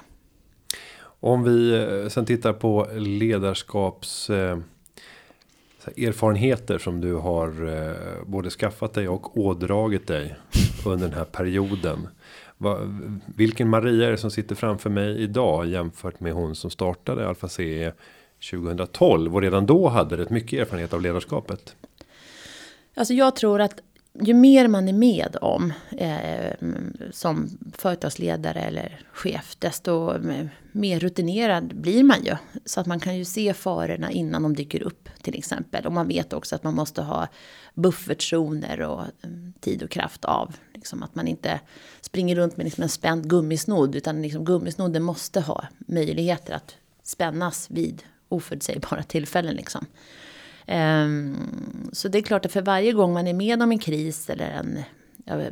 [1.29, 4.57] Om vi eh, sen tittar på ledarskaps eh,
[5.97, 10.35] erfarenheter som du har eh, både skaffat dig och ådragit dig
[10.85, 12.07] under den här perioden.
[13.35, 17.49] vilken Maria är det som sitter framför mig idag jämfört med hon som startade Alfa
[17.49, 17.93] CE
[18.51, 21.75] 2012 och redan då hade rätt mycket erfarenhet av ledarskapet.
[22.95, 23.81] Alltså jag tror att
[24.21, 26.53] ju mer man är med om eh,
[27.11, 30.13] som företagsledare eller chef, desto
[30.71, 32.35] mer rutinerad blir man ju.
[32.65, 35.85] Så att man kan ju se farorna innan de dyker upp till exempel.
[35.85, 37.27] Och man vet också att man måste ha
[37.73, 40.55] buffertzoner och mm, tid och kraft av.
[40.73, 41.59] Liksom att man inte
[42.01, 47.71] springer runt med liksom en spänd gummisnodd, utan liksom gummisnodden måste ha möjligheter att spännas
[47.71, 48.03] vid
[48.33, 49.55] oförutsägbara tillfällen.
[49.55, 49.85] Liksom.
[50.67, 54.29] Um, så det är klart att för varje gång man är med om en kris
[54.29, 54.79] eller en...
[55.25, 55.43] Jag,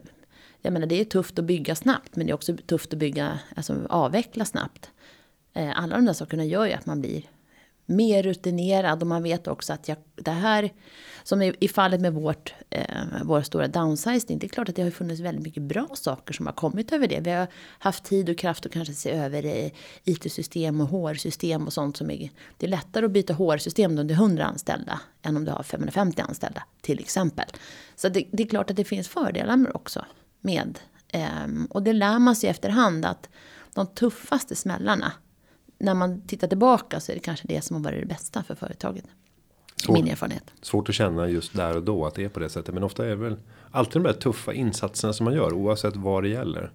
[0.62, 3.40] jag menar det är tufft att bygga snabbt men det är också tufft att bygga,
[3.56, 4.92] alltså avveckla snabbt.
[5.58, 7.24] Uh, alla de där sakerna gör ju att man blir
[7.86, 10.74] mer rutinerad och man vet också att jag, det här,
[11.24, 12.84] som i, i fallet med vårt, eh,
[13.24, 16.46] vår stora downsizing, det är klart att det har funnits väldigt mycket bra saker som
[16.46, 17.20] har kommit över det.
[17.20, 17.48] Vi har
[17.80, 19.72] haft tid och kraft att kanske se över
[20.04, 24.14] IT-system och HR-system och sånt som är, det är lättare att byta HR-system om du
[24.14, 27.46] har 100 anställda än om du har 550 anställda till exempel.
[27.96, 30.06] Så det, det är klart att det finns fördelar också
[30.42, 33.30] med, eh, och det lär man sig efterhand att
[33.74, 35.14] de tuffaste smällarna
[35.82, 38.56] när man tittar tillbaka så är det kanske det som har varit det bästa för
[38.56, 39.06] företaget.
[39.76, 40.44] Svår, Min erfarenhet.
[40.62, 42.74] Svårt att känna just där och då att det är på det sättet.
[42.74, 43.38] Men ofta är det väl
[43.72, 46.72] alltid de där tuffa insatserna som man gör oavsett vad det gäller.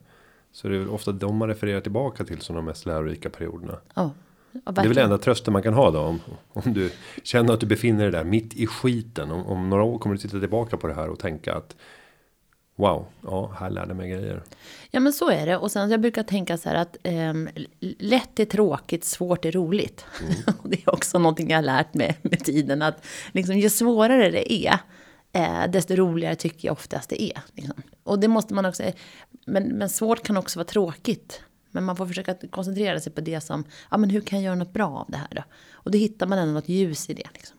[0.53, 3.79] Så det är väl ofta de man refererar tillbaka till som de mest lärorika perioderna.
[3.97, 4.11] Oh,
[4.53, 6.21] det är väl enda trösten man kan ha då om,
[6.53, 6.90] om du
[7.23, 9.31] känner att du befinner dig där mitt i skiten.
[9.31, 11.77] Om, om några år kommer du titta tillbaka på det här och tänka att
[12.77, 14.43] Wow, ja, här lärde mig grejer.
[14.91, 15.57] Ja, men så är det.
[15.57, 17.35] Och sen jag brukar tänka så här att eh,
[17.99, 20.05] lätt är tråkigt, svårt är roligt.
[20.21, 20.35] Mm.
[20.65, 22.83] det är också någonting jag har lärt mig med tiden.
[22.83, 24.79] Att liksom, ju svårare det är,
[25.33, 27.41] eh, desto roligare tycker jag oftast det är.
[27.53, 27.83] Liksom.
[28.03, 28.83] Och det måste man också,
[29.47, 31.43] men, men svårt kan också vara tråkigt.
[31.71, 34.55] Men man får försöka koncentrera sig på det som, ja men hur kan jag göra
[34.55, 35.43] något bra av det här då?
[35.73, 37.29] Och då hittar man ändå något ljus i det.
[37.35, 37.57] Liksom.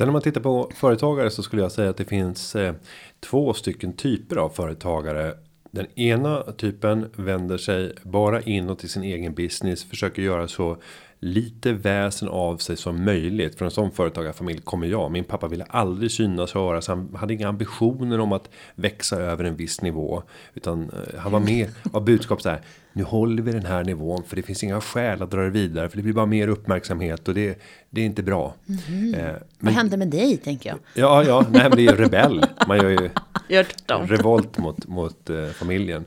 [0.00, 2.74] Sen om man tittar på företagare så skulle jag säga att det finns eh,
[3.20, 5.34] två stycken typer av företagare.
[5.70, 10.76] Den ena typen vänder sig bara inåt i sin egen business, försöker göra så
[11.18, 13.58] lite väsen av sig som möjligt.
[13.58, 15.10] För en sån företagarfamilj kommer jag.
[15.10, 16.88] Min pappa ville aldrig synas och höras.
[16.88, 20.22] Han hade inga ambitioner om att växa över en viss nivå.
[20.54, 22.60] Utan eh, han var med av budskap så här.
[22.92, 25.88] Nu håller vi den här nivån för det finns inga skäl att dra det vidare.
[25.88, 27.58] För det blir bara mer uppmärksamhet och det,
[27.90, 28.54] det är inte bra.
[28.88, 29.14] Mm.
[29.14, 30.78] Eh, men, Vad hände med dig tänker jag?
[30.94, 32.44] Ja, ja, nej, men det är ju rebell.
[32.68, 33.10] Man gör ju
[34.06, 36.04] revolt mot, mot eh, familjen.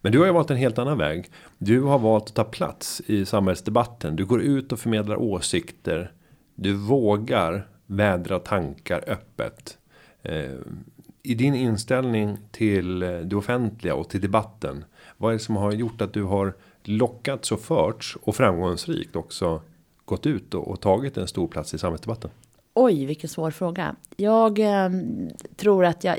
[0.00, 1.30] Men du har ju valt en helt annan väg.
[1.58, 4.16] Du har valt att ta plats i samhällsdebatten.
[4.16, 6.12] Du går ut och förmedlar åsikter.
[6.54, 9.78] Du vågar vädra tankar öppet.
[10.22, 10.50] Eh,
[11.22, 14.84] i din inställning till eh, det offentliga och till debatten.
[15.16, 16.54] Vad är det som har gjort att du har
[16.84, 19.62] lockats och förts och framgångsrikt också
[20.04, 22.30] gått ut och, och tagit en stor plats i samhällsdebatten?
[22.74, 23.96] Oj, vilken svår fråga.
[24.16, 24.90] Jag eh,
[25.56, 26.18] tror att jag,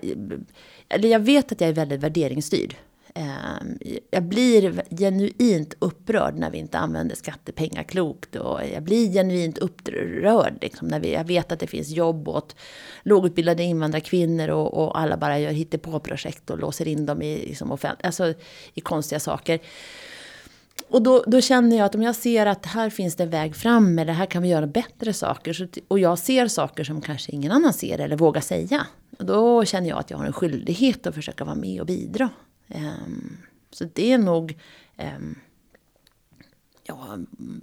[0.90, 2.76] eller jag vet att jag är väldigt värderingsstyrd.
[3.16, 3.78] Ehm,
[4.12, 8.36] jag blir genuint upprörd när vi inte använder skattepengar klokt.
[8.36, 12.56] Och jag blir genuint upprörd liksom, när vi, jag vet att det finns jobb åt
[13.04, 17.98] lågutbildade invandrarkvinnor och, och alla bara gör hittepå-projekt och låser in dem i, liksom, offent-
[18.04, 18.34] alltså,
[18.74, 19.60] i konstiga saker.
[20.88, 23.56] Och då, då, känner jag att om jag ser att här finns det en väg
[23.56, 25.54] fram eller här kan vi göra bättre saker.
[25.54, 28.88] Så, och jag ser saker som kanske ingen annan ser eller vågar säga.
[29.20, 32.30] Då känner jag att jag har en skyldighet att försöka vara med och bidra.
[32.68, 33.38] Ehm,
[33.72, 34.58] så det är nog...
[34.98, 35.40] Ehm,
[36.84, 37.18] ja,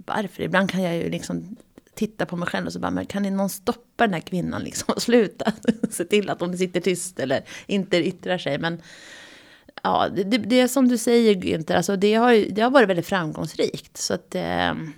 [0.05, 0.43] varför?
[0.43, 1.55] Ibland kan jag ju liksom
[1.93, 4.93] titta på mig själv och så bara, men kan någon stoppa den här kvinnan liksom
[4.95, 5.53] och sluta?
[5.89, 8.57] Se till att hon sitter tyst eller inte yttrar sig.
[8.57, 8.81] Men
[9.83, 13.07] ja, det, det är som du säger Günther, alltså det, har, det har varit väldigt
[13.07, 13.97] framgångsrikt.
[13.97, 14.93] Så att, ehm,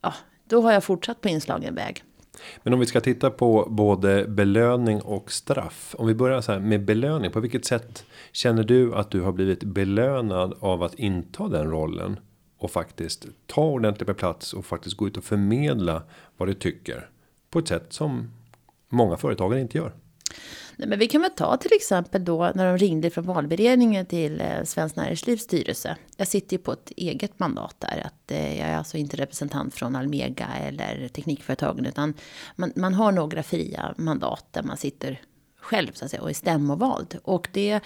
[0.00, 2.04] ja, då har jag fortsatt på inslagen väg.
[2.62, 5.94] Men om vi ska titta på både belöning och straff.
[5.98, 7.30] Om vi börjar så här med belöning.
[7.30, 12.20] På vilket sätt känner du att du har blivit belönad av att inta den rollen?
[12.58, 16.02] Och faktiskt ta ordentligt på plats och faktiskt gå ut och förmedla
[16.36, 17.10] vad du tycker.
[17.50, 18.30] På ett sätt som
[18.88, 19.92] många företagare inte gör.
[20.76, 24.40] Nej, men vi kan väl ta till exempel då när de ringde från valberedningen till
[24.40, 25.96] eh, Svenskt Näringslivs styrelse.
[26.16, 28.02] Jag sitter ju på ett eget mandat där.
[28.06, 31.86] Att, eh, jag är alltså inte representant från Almega eller Teknikföretagen.
[31.86, 32.14] Utan
[32.56, 35.20] man, man har några fria mandat där man sitter
[35.60, 37.18] själv så att säga, och är stämmovald.
[37.22, 37.80] Och det,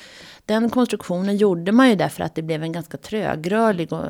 [0.46, 4.04] den konstruktionen gjorde man ju därför att det blev en ganska trögrörlig och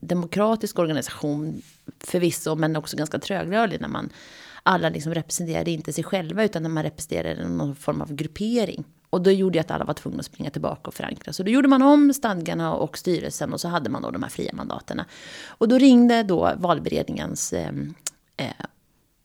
[0.00, 1.62] demokratisk organisation
[2.00, 4.10] förvisso, men också ganska trögrörlig när man
[4.62, 8.84] alla liksom representerade inte sig själva utan när man representerade någon form av gruppering.
[9.10, 11.32] Och då gjorde jag att alla var tvungna att springa tillbaka och förankra.
[11.32, 14.30] Så då gjorde man om stadgarna och styrelsen och så hade man då de här
[14.30, 15.06] fria mandaterna.
[15.48, 17.72] Och då ringde då valberedningens eh,
[18.36, 18.66] eh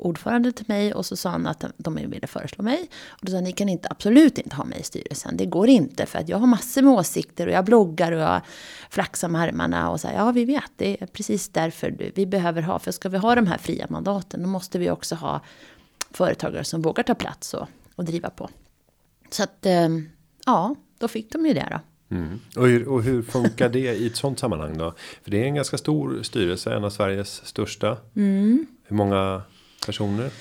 [0.06, 2.90] ordförande till mig och så sa han att de ville föreslå mig.
[3.10, 5.38] Och då sa han, ni kan inte, absolut inte ha mig i styrelsen.
[5.38, 8.42] Det går inte för att jag har massor med åsikter och jag bloggar och jag
[8.90, 12.80] flaxar med armarna och säger ja vi vet, det är precis därför vi behöver ha,
[12.80, 15.42] för ska vi ha de här fria mandaten då måste vi också ha
[16.12, 18.50] företagare som vågar ta plats och, och driva på.
[19.30, 19.90] Så att, eh,
[20.46, 21.80] ja, då fick de ju det då.
[22.16, 22.40] Mm.
[22.56, 24.94] Och, hur, och hur funkar det i ett sånt sammanhang då?
[25.24, 27.98] För det är en ganska stor styrelse, en av Sveriges största.
[28.16, 28.68] Mm.
[28.84, 29.42] Hur många
[29.86, 30.32] personer?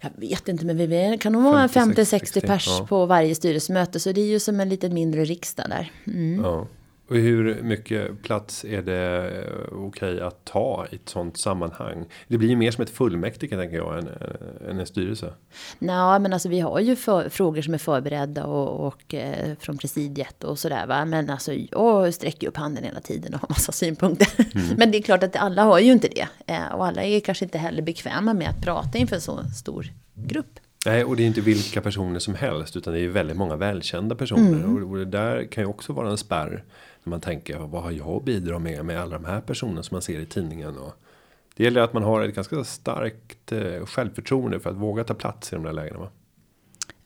[0.00, 2.86] Jag vet inte, men vi kan nog vara 50-60 pers ja.
[2.88, 4.00] på varje styrelsemöte.
[4.00, 5.92] Så det är ju som en lite mindre riksdag där.
[6.06, 6.44] Mm.
[6.44, 6.66] Ja.
[7.08, 12.04] Och hur mycket plats är det eh, okej att ta i ett sånt sammanhang?
[12.28, 15.32] Det blir ju mer som ett fullmäktige tänker jag än, eh, än en styrelse.
[15.78, 19.78] Nej, men alltså vi har ju för, frågor som är förberedda och, och eh, från
[19.78, 21.04] presidiet och sådär va.
[21.04, 24.28] Men alltså jag sträcker upp handen hela tiden och har massa synpunkter.
[24.54, 24.66] Mm.
[24.78, 26.28] men det är klart att alla har ju inte det.
[26.46, 29.86] Eh, och alla är kanske inte heller bekväma med att prata inför en så stor
[30.14, 30.60] grupp.
[30.86, 34.14] Nej, och det är inte vilka personer som helst utan det är väldigt många välkända
[34.14, 34.90] personer mm.
[34.90, 36.64] och det där kan ju också vara en spärr
[37.10, 40.02] man tänker vad har jag att bidra med med alla de här personerna som man
[40.02, 40.94] ser i tidningen och
[41.56, 45.52] det gäller att man har ett ganska starkt eh, självförtroende för att våga ta plats
[45.52, 45.98] i de där lägena.
[45.98, 46.08] Va?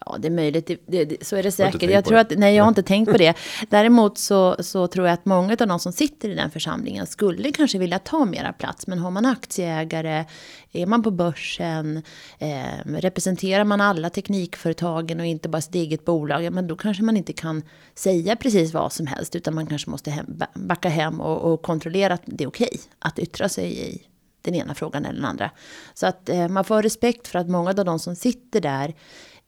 [0.06, 0.66] Ja, det är möjligt.
[0.66, 1.90] Det, det, så är det säkert.
[1.90, 3.36] Jag tror att, nej, jag har inte tänkt på det.
[3.68, 7.52] Däremot så, så tror jag att många av de som sitter i den församlingen skulle
[7.52, 8.86] kanske vilja ta mera plats.
[8.86, 10.24] Men har man aktieägare,
[10.72, 12.02] är man på börsen,
[12.38, 17.02] eh, representerar man alla teknikföretagen och inte bara sitt eget bolag, ja, men då kanske
[17.02, 17.62] man inte kan
[17.94, 19.36] säga precis vad som helst.
[19.36, 22.80] Utan man kanske måste hem, backa hem och, och kontrollera att det är okej okay
[22.98, 24.02] att yttra sig i
[24.42, 25.50] den ena frågan eller den andra.
[25.94, 28.94] Så att eh, man får respekt för att många av de som sitter där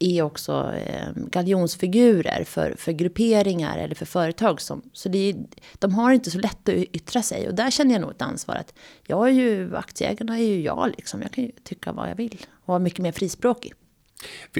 [0.04, 4.60] är också eh, galjonsfigurer för, för grupperingar eller för företag.
[4.60, 5.36] Som, så det är,
[5.74, 7.48] de har inte så lätt att yttra sig.
[7.48, 8.74] Och där känner jag nog ett ansvar att
[9.06, 11.22] jag är ju, aktieägarna är ju jag liksom.
[11.22, 13.72] Jag kan ju tycka vad jag vill och vara mycket mer frispråkig.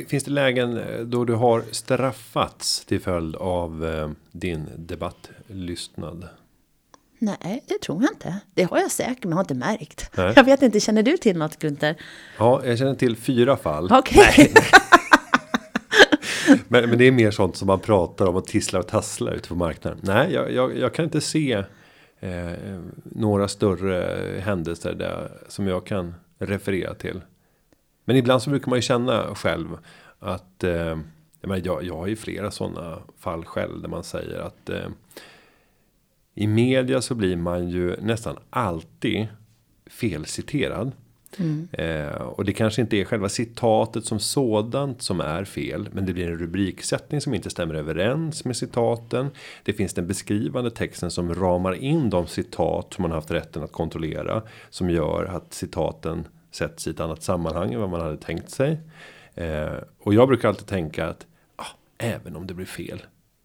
[0.09, 6.29] Finns det lägen eh, då du har straffats till följd av eh, din debattlystnad?
[7.19, 8.41] Nej, det tror jag inte.
[8.55, 10.11] Det har jag säkert, men har inte märkt.
[10.17, 10.33] Nej.
[10.37, 11.97] Jag vet inte, känner du till något Gunther?
[12.39, 13.89] Ja, jag känner till fyra fall.
[13.93, 14.21] Okej.
[14.21, 14.49] Okay
[16.69, 19.49] men, men det är mer sånt som man pratar om och tisslar och tasslar ute
[19.49, 20.01] på marknaden.
[20.03, 21.65] Nej, jag, jag, jag kan inte se
[22.21, 27.21] eh, några större händelser där som jag kan referera till.
[28.05, 29.79] Men ibland så brukar man ju känna själv
[30.19, 30.99] att eh,
[31.41, 34.89] jag, jag har ju flera sådana fall själv där man säger att eh,
[36.35, 39.27] i media så blir man ju nästan alltid
[39.87, 40.93] felciterad.
[41.39, 41.69] Mm.
[41.73, 45.89] Eh, och det kanske inte är själva citatet som sådant som är fel.
[45.93, 49.31] Men det blir en rubriksättning som inte stämmer överens med citaten.
[49.63, 53.73] Det finns den beskrivande texten som ramar in de citat som man haft rätten att
[53.73, 54.43] kontrollera.
[54.71, 58.81] Som gör att citaten sätts i ett annat sammanhang än vad man hade tänkt sig.
[59.35, 61.67] Eh, och jag brukar alltid tänka att ah,
[61.99, 63.03] även om det blir fel.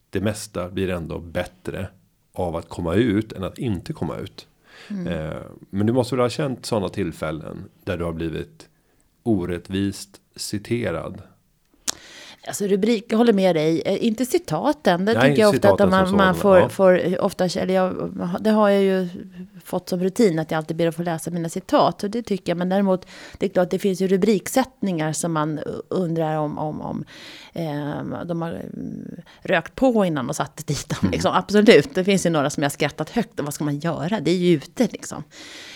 [0.09, 1.87] Det mesta blir ändå bättre
[2.33, 4.47] av att komma ut än att inte komma ut.
[4.89, 5.07] Mm.
[5.07, 8.69] Eh, men du måste väl ha känt sådana tillfällen där du har blivit
[9.23, 11.21] orättvist citerad
[12.47, 13.81] Alltså rubrik, jag håller med dig.
[13.85, 16.69] Eh, inte citaten, det Nej, tycker jag ofta att man, man får, ja.
[16.69, 19.09] får ofta, eller jag, det har jag ju
[19.63, 22.03] fått som rutin att jag alltid ber att få läsa mina citat.
[22.03, 23.05] Och det tycker jag, men däremot,
[23.37, 27.05] det är klart det finns ju rubriksättningar som man undrar om, om, om
[27.53, 28.61] eh, de har
[29.41, 30.99] rökt på innan och satte dit dem.
[31.01, 31.11] Mm.
[31.11, 31.31] Liksom.
[31.35, 34.19] Absolut, det finns ju några som jag skrattat högt, och vad ska man göra?
[34.19, 35.23] Det är ju ute liksom.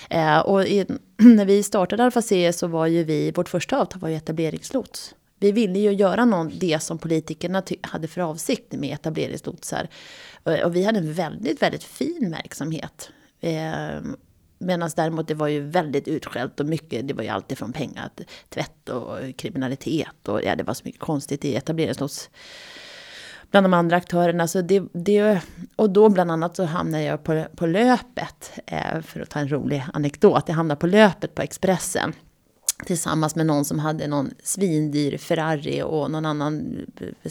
[0.09, 0.85] Eh, och i,
[1.17, 5.15] när vi startade Alfa C så var ju vi, vårt första avtal var ju etableringslots
[5.41, 9.87] vi ville ju göra någon, det som politikerna hade för avsikt med etableringslotsar.
[10.45, 13.09] Eh, och vi hade en väldigt, väldigt fin verksamhet.
[13.39, 14.01] Eh,
[14.63, 18.09] Medan däremot det var ju väldigt utskällt och mycket, det var ju alltid från pengar,
[18.49, 22.29] tvätt och kriminalitet och ja, det var så mycket konstigt i etableringslots
[23.51, 24.47] bland de andra aktörerna.
[24.47, 25.41] Så det, det,
[25.75, 29.51] och då bland annat så hamnade jag på, på löpet, eh, för att ta en
[29.51, 32.13] rolig anekdot, jag hamnade på löpet på Expressen
[32.85, 36.85] tillsammans med någon som hade någon svindyr Ferrari och någon annan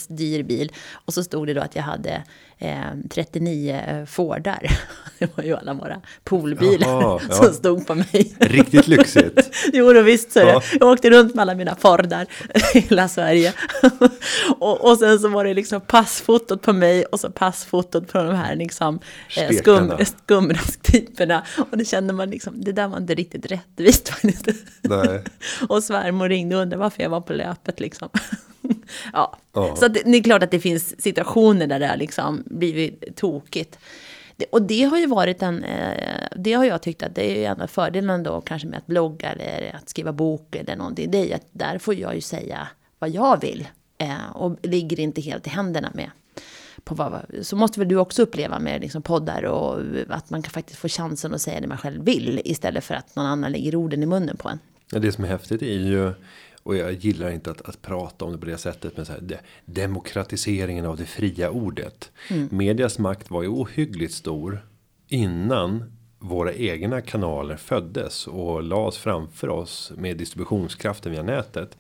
[0.09, 0.73] dyr bil.
[0.93, 2.23] Och så stod det då att jag hade
[2.59, 4.71] eh, 39 Fordar.
[5.19, 7.35] Det var ju alla våra poolbilar Jaha, ja.
[7.35, 8.37] som stod på mig.
[8.39, 9.51] Riktigt lyxigt.
[9.73, 10.63] jo, då visst så ja.
[10.81, 12.27] Jag åkte runt med alla mina Fordar
[12.75, 13.53] i hela Sverige.
[14.59, 18.35] och, och sen så var det liksom passfotot på mig och så passfotot på de
[18.35, 19.01] här liksom
[19.37, 21.47] eh, skum, skumrasktyperna.
[21.71, 24.65] Och det kände man liksom, det där var inte riktigt rättvist faktiskt.
[24.83, 25.25] Nej.
[25.69, 28.09] och svärmor ringde och undrade varför jag var på löpet liksom.
[29.13, 29.77] ja, ja.
[29.77, 33.79] så det, det är klart att det finns situationer där det har liksom blivit tokigt.
[34.37, 37.51] Det, och det har ju varit en, eh, det har jag tyckt att det är
[37.51, 41.11] en av fördelarna då kanske med att blogga eller att skriva bok eller någonting.
[41.11, 43.69] Det är att där får jag ju säga vad jag vill.
[43.99, 46.11] Eh, och ligger inte helt i händerna med
[46.85, 50.51] på vad, så måste väl du också uppleva med liksom poddar och att man kan
[50.51, 53.77] faktiskt få chansen att säga det man själv vill istället för att någon annan lägger
[53.77, 54.59] orden i munnen på en.
[54.93, 56.13] Ja, det som är häftigt är ju
[56.63, 58.97] och jag gillar inte att, att prata om det på det sättet.
[58.97, 62.13] Men så här, de, demokratiseringen av det fria ordet.
[62.31, 62.49] Mm.
[62.51, 64.67] Medias makt var ju ohyggligt stor.
[65.09, 68.27] Innan våra egna kanaler föddes.
[68.27, 71.79] Och lades framför oss med distributionskraften via nätet.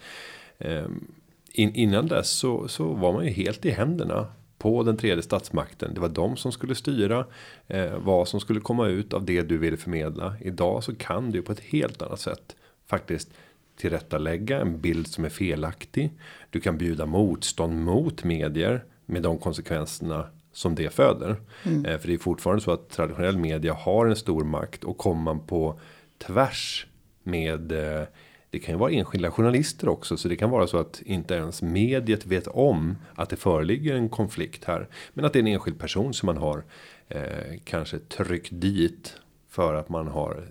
[0.59, 1.13] Um,
[1.53, 4.27] in, innan dess så, så var man ju helt i händerna
[4.59, 5.95] på den tredje statsmakten.
[5.95, 7.27] Det var de som skulle styra
[7.67, 10.35] eh, vad som skulle komma ut av det du ville förmedla.
[10.41, 12.57] Idag så kan du på ett helt annat sätt
[12.91, 13.31] faktiskt
[13.77, 16.11] tillrättalägga en bild som är felaktig.
[16.51, 21.37] Du kan bjuda motstånd mot medier med de konsekvenserna som det föder.
[21.63, 21.85] Mm.
[21.85, 25.23] Eh, för det är fortfarande så att traditionell media har en stor makt och kommer
[25.23, 25.81] man på
[26.19, 26.87] tvärs
[27.23, 28.07] med eh,
[28.51, 31.63] det kan ju vara enskilda journalister också så det kan vara så att inte ens
[31.63, 34.89] mediet vet om att det föreligger en konflikt här.
[35.13, 36.65] Men att det är en enskild person som man har
[37.09, 39.17] eh, kanske tryckt dit
[39.51, 40.45] för att man har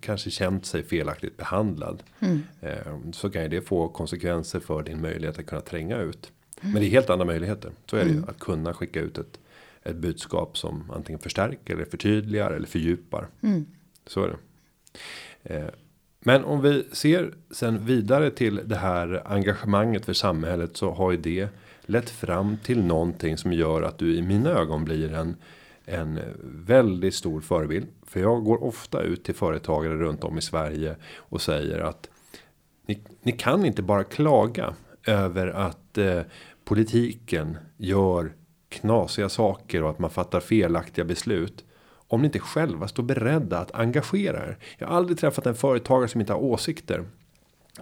[0.00, 2.02] kanske känt sig felaktigt behandlad.
[2.20, 2.42] Mm.
[2.60, 6.32] Eh, så kan ju det få konsekvenser för din möjlighet att kunna tränga ut.
[6.60, 6.72] Mm.
[6.72, 7.72] Men det är helt andra möjligheter.
[7.86, 8.16] Så är det ju.
[8.16, 8.28] Mm.
[8.28, 9.38] Att kunna skicka ut ett,
[9.82, 13.28] ett budskap som antingen förstärker eller förtydligar eller fördjupar.
[13.40, 13.66] Mm.
[14.06, 14.36] Så är det.
[15.54, 15.68] Eh,
[16.20, 21.16] men om vi ser sen vidare till det här engagemanget för samhället så har ju
[21.16, 21.48] det
[21.86, 25.36] lett fram till någonting som gör att du i mina ögon blir en
[25.86, 27.86] en väldigt stor förebild.
[28.06, 32.08] För jag går ofta ut till företagare runt om i Sverige och säger att
[32.86, 34.74] ni, ni kan inte bara klaga
[35.06, 36.20] över att eh,
[36.64, 38.32] politiken gör
[38.68, 41.64] knasiga saker och att man fattar felaktiga beslut.
[42.08, 44.58] Om ni inte själva står beredda att engagera er.
[44.78, 47.04] Jag har aldrig träffat en företagare som inte har åsikter.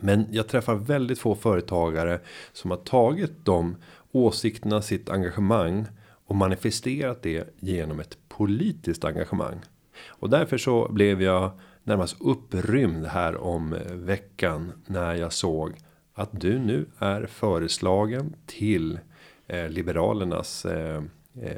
[0.00, 2.20] Men jag träffar väldigt få företagare
[2.52, 3.76] som har tagit de
[4.12, 5.86] åsikterna, sitt engagemang
[6.32, 9.60] och manifesterat det genom ett politiskt engagemang.
[10.08, 11.50] Och därför så blev jag
[11.84, 15.72] närmast upprymd här om veckan när jag såg
[16.14, 18.98] att du nu är föreslagen till
[19.46, 21.02] eh, Liberalernas eh,
[21.42, 21.54] eh,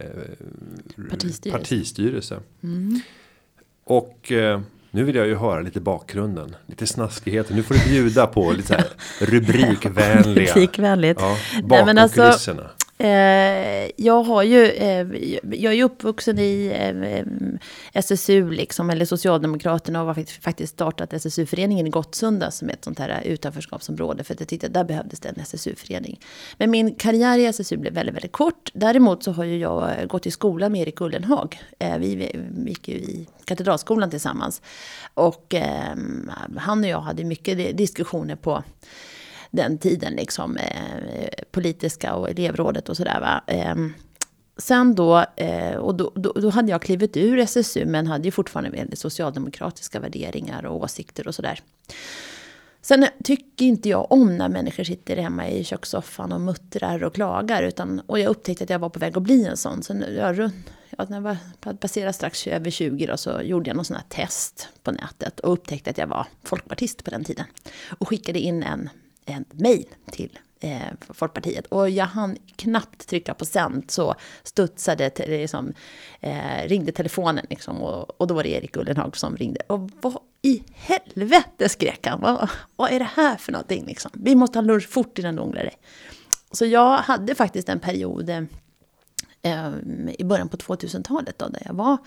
[1.11, 1.59] partistyrelse.
[1.59, 2.41] partistyrelse.
[2.63, 3.01] Mm.
[3.85, 7.55] Och eh, nu vill jag ju höra lite bakgrunden, lite snaskigheter.
[7.55, 8.89] Nu får du bjuda på lite så här
[9.27, 10.55] rubrikvänliga.
[10.55, 11.21] Rubrikvänligt.
[11.21, 12.71] Ja, bakom Nej, men alltså, kulisserna.
[12.99, 15.07] Eh, jag har ju, eh,
[15.43, 17.27] jag är ju uppvuxen i eh, eh
[17.93, 22.99] SSU liksom, eller Socialdemokraterna och har faktiskt startat SSU-föreningen i Gottsunda som är ett sånt
[22.99, 24.25] här utanförskapsområde.
[24.25, 26.21] För att jag tyckte att där behövdes det en SSU-förening.
[26.59, 28.71] Men min karriär i SSU blev väldigt, väldigt kort.
[28.75, 31.63] Däremot så har ju jag eh, gått i skolan med Erik Ullenhag.
[31.79, 32.33] Eh, vi
[32.67, 34.63] gick ju i Katedralskolan tillsammans.
[35.15, 38.63] Och ehm, han och jag hade mycket diskussioner på
[39.55, 43.41] den tiden, liksom, eh, politiska och elevrådet och sådär.
[43.47, 43.75] Eh,
[44.57, 48.31] sen då, eh, och då, då, då, hade jag klivit ur SSU, men hade ju
[48.31, 51.61] fortfarande väldigt socialdemokratiska värderingar och åsikter och sådär.
[52.83, 57.63] Sen tycker inte jag om när människor sitter hemma i kökssoffan och muttrar och klagar.
[57.63, 59.83] Utan, och jag upptäckte att jag var på väg att bli en sån.
[59.83, 60.51] Så jag,
[60.91, 61.37] ja, när jag var,
[61.75, 65.41] passerade strax över 20 då, så gjorde jag någon sån här test på nätet.
[65.41, 67.45] Och upptäckte att jag var folkpartist på den tiden.
[67.99, 68.89] Och skickade in en
[69.25, 71.67] en mejl till eh, Folkpartiet.
[71.67, 75.73] Och jag hann knappt trycka på sänd så studsade, liksom,
[76.21, 79.61] eh, ringde telefonen liksom, och, och, då var det Erik Ullenhag som ringde.
[79.67, 84.11] Och vad i helvete skrek han, vad, vad är det här för någonting liksom?
[84.15, 85.75] Vi måste ha lunch fort innan du ångrar dig.
[86.53, 88.43] Så jag hade faktiskt en period eh,
[89.47, 91.99] Ehm, i början på 2000-talet då, där jag var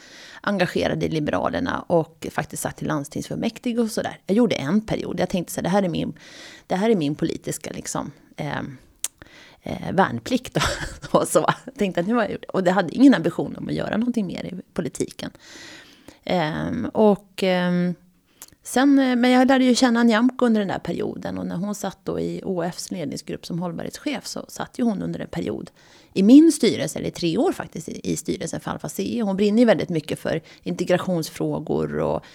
[0.42, 4.20] engagerad i Liberalerna och faktiskt satt i landstingsfullmäktige och sådär.
[4.26, 6.14] Jag gjorde en period, jag tänkte så här, det här är min,
[6.68, 8.60] det här är min politiska liksom, eh,
[9.62, 10.54] eh, värnplikt.
[10.54, 10.62] Då.
[11.20, 11.54] och så.
[11.66, 13.98] Jag tänkte att nu har jag gjort Och det hade ingen ambition om att göra
[13.98, 15.32] någonting mer i politiken.
[16.24, 17.44] Eh, och...
[17.44, 17.92] Eh,
[18.68, 21.76] Sen, eh, men jag lärde ju känna Nyamko under den där perioden och när hon
[21.76, 25.72] satt då i OFs ledningsgrupp som hållbarhetschef så satt ju hon under en period
[26.14, 29.22] i min styrelse, eller i tre år faktiskt, i styrelsen för Alfa CE.
[29.22, 32.26] Hon brinner ju väldigt mycket för integrationsfrågor och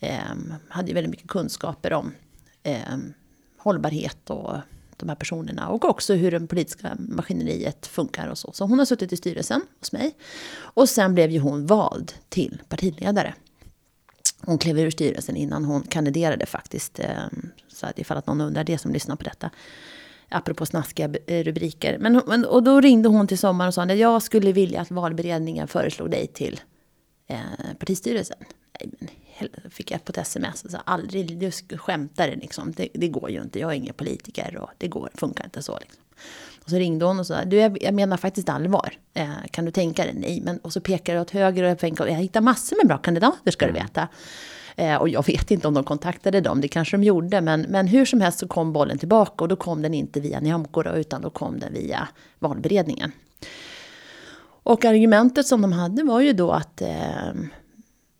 [0.00, 0.18] eh,
[0.68, 2.12] hade ju väldigt mycket kunskaper om
[2.62, 2.96] eh,
[3.58, 4.56] hållbarhet och
[4.96, 8.52] de här personerna och också hur det politiska maskineriet funkar och så.
[8.52, 10.14] Så hon har suttit i styrelsen hos mig.
[10.56, 13.34] Och sen blev ju hon vald till partiledare.
[14.46, 16.98] Hon klev ur styrelsen innan hon kandiderade faktiskt.
[16.98, 19.50] Ehm, så att ifall att någon undrar det som lyssnar på detta.
[20.28, 21.98] Apropå snaskiga eh, rubriker.
[21.98, 25.68] Men, och då ringde hon till sommaren och sa att jag skulle vilja att valberedningen
[25.68, 26.60] föreslog dig till
[27.26, 27.38] eh,
[27.78, 28.38] partistyrelsen.
[28.80, 28.90] Nej,
[29.38, 32.72] men fick jag på ett sms och sa aldrig, du skämtar liksom.
[32.72, 35.78] Det, det, går ju inte, jag är ingen politiker och det går, funkar inte så.
[35.78, 36.02] Liksom.
[36.64, 38.92] Och så ringde hon och sa, du jag, menar faktiskt allvar.
[39.14, 40.14] Eh, kan du tänka dig?
[40.14, 42.88] Nej, men och så pekar jag åt höger och jag tänker, jag hittar massor med
[42.88, 43.82] bra kandidater ska du mm.
[43.82, 44.08] veta.
[44.76, 47.40] Eh, och jag vet inte om de kontaktade dem, det kanske de gjorde.
[47.40, 50.40] Men, men hur som helst så kom bollen tillbaka och då kom den inte via
[50.40, 52.08] Nyamko utan då kom den via
[52.38, 53.12] valberedningen.
[54.62, 57.32] Och argumentet som de hade var ju då att eh,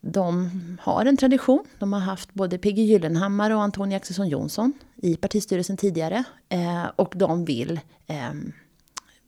[0.07, 0.49] de
[0.81, 1.65] har en tradition.
[1.79, 2.81] De har haft både P.G.
[2.81, 6.23] Gyllenhammar och Antonia Axelsson Jonsson i partistyrelsen tidigare.
[6.49, 8.33] Eh, och de vill eh,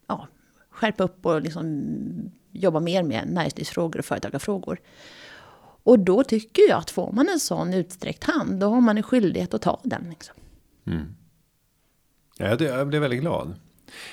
[0.08, 0.28] ja,
[0.70, 1.84] skärpa upp och liksom
[2.52, 4.80] jobba mer med näringslivsfrågor och företagarfrågor.
[5.84, 9.04] Och då tycker jag att får man en sån utsträckt hand, då har man en
[9.04, 10.10] skyldighet att ta den.
[10.10, 10.36] Liksom.
[10.88, 11.16] Mm.
[12.38, 13.56] Ja, jag blev väldigt glad.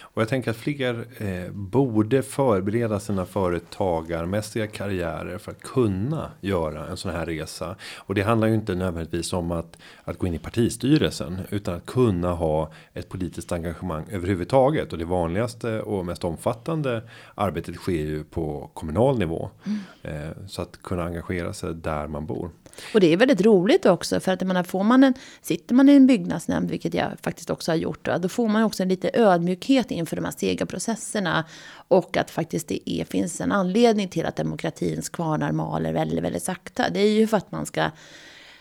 [0.00, 6.86] Och jag tänker att fler eh, borde förbereda sina företagarmässiga karriärer för att kunna göra
[6.86, 7.76] en sån här resa.
[7.96, 11.40] Och det handlar ju inte nödvändigtvis om att, att gå in i partistyrelsen.
[11.50, 14.92] Utan att kunna ha ett politiskt engagemang överhuvudtaget.
[14.92, 17.02] Och det vanligaste och mest omfattande
[17.34, 19.50] arbetet sker ju på kommunal nivå.
[19.64, 19.78] Mm.
[20.02, 22.50] Eh, så att kunna engagera sig där man bor.
[22.94, 25.88] Och det är väldigt roligt också för att man menar, får man en, sitter man
[25.88, 29.10] i en byggnadsnämnd, vilket jag faktiskt också har gjort, då får man också en lite
[29.14, 31.44] ödmjukhet inför de här sega processerna.
[31.88, 36.42] Och att faktiskt det är, finns en anledning till att demokratins kvarnar maler väldigt, väldigt
[36.42, 36.90] sakta.
[36.90, 37.90] Det är ju för att man ska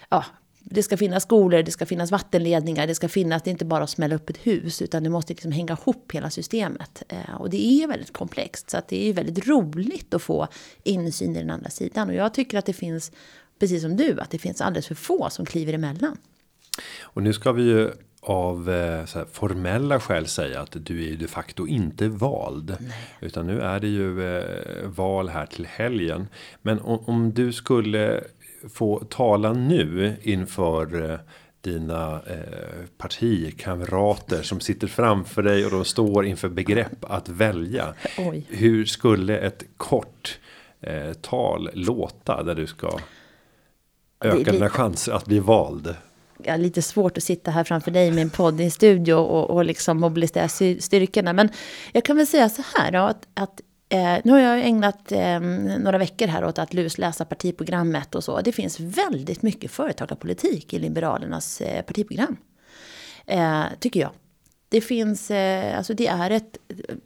[0.09, 0.25] ja,
[0.65, 3.83] det ska finnas skolor, det ska finnas vattenledningar, det ska finnas, det är inte bara
[3.83, 7.03] att smälla upp ett hus, utan det måste liksom hänga ihop hela systemet.
[7.09, 10.47] Eh, och det är väldigt komplext, så att det är väldigt roligt att få
[10.83, 12.09] insyn i den andra sidan.
[12.09, 13.11] Och jag tycker att det finns
[13.63, 16.17] precis som du, att det finns alldeles för få som kliver emellan.
[17.01, 17.91] Och nu ska vi ju
[18.21, 18.75] av eh,
[19.15, 22.77] här, formella skäl säga att du är de facto inte vald.
[22.79, 22.93] Nej.
[23.21, 26.27] Utan nu är det ju eh, val här till helgen.
[26.61, 28.23] Men om, om, du skulle
[28.73, 31.19] få tala nu inför eh,
[31.61, 37.93] dina eh, partikamrater som sitter framför dig och de står inför begrepp att välja.
[38.17, 38.45] Oj.
[38.49, 40.39] Hur skulle ett kort
[40.81, 42.99] eh, tal låta där du ska
[44.25, 45.95] öka dina chanser att bli vald?
[46.43, 49.49] Ja, lite svårt att sitta här framför dig med en podd i en studio och,
[49.49, 50.47] och liksom mobilisera
[50.79, 51.33] styrkorna.
[51.33, 51.49] Men
[51.91, 55.39] jag kan väl säga så här då, att, att eh, nu har jag ägnat eh,
[55.79, 58.41] några veckor här åt att lusläsa partiprogrammet och så.
[58.41, 62.37] Det finns väldigt mycket företagarpolitik i Liberalernas eh, partiprogram.
[63.25, 64.11] Eh, tycker jag.
[64.69, 66.57] det finns, eh, alltså det är ett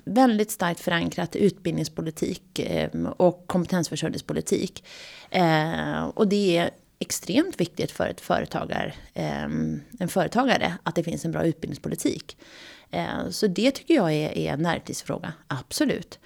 [0.06, 4.84] väldigt starkt förankrat utbildningspolitik eh, och kompetensförsörjningspolitik.
[5.30, 11.26] Eh, och det är extremt viktigt för ett företagar, ehm, en företagare att det finns
[11.26, 12.38] en bra utbildningspolitik.
[12.92, 16.20] Eh, så det tycker jag är, är en närtidsfråga, absolut.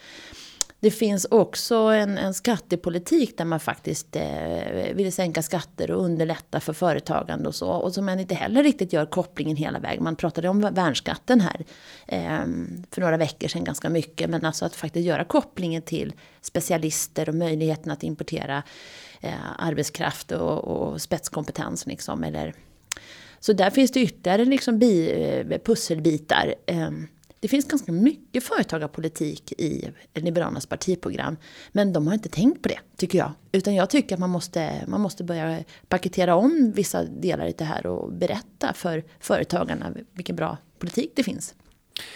[0.82, 6.60] Det finns också en, en skattepolitik där man faktiskt eh, vill sänka skatter och underlätta
[6.60, 7.70] för företagande och så.
[7.70, 10.04] Och som man inte heller riktigt gör kopplingen hela vägen.
[10.04, 11.66] Man pratade om värnskatten här
[12.08, 12.46] eh,
[12.92, 14.30] för några veckor sedan ganska mycket.
[14.30, 18.64] Men alltså att faktiskt göra kopplingen till specialister och möjligheten att importera
[19.22, 21.86] eh, arbetskraft och, och spetskompetens.
[21.86, 22.54] Liksom, eller,
[23.40, 26.56] så där finns det ytterligare liksom bi, eh, pusselbitar.
[26.66, 26.90] Eh,
[27.40, 31.38] det finns ganska mycket företagarpolitik i Liberalernas partiprogram.
[31.72, 33.32] Men de har inte tänkt på det, tycker jag.
[33.52, 37.64] Utan jag tycker att man måste, man måste börja paketera om vissa delar i det
[37.64, 41.56] här och berätta för företagarna vilken bra politik det finns.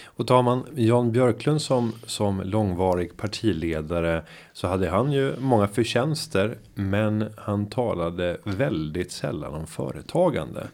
[0.05, 4.23] Och tar man Jan Björklund som som långvarig partiledare
[4.53, 10.67] så hade han ju många förtjänster, men han talade väldigt sällan om företagande.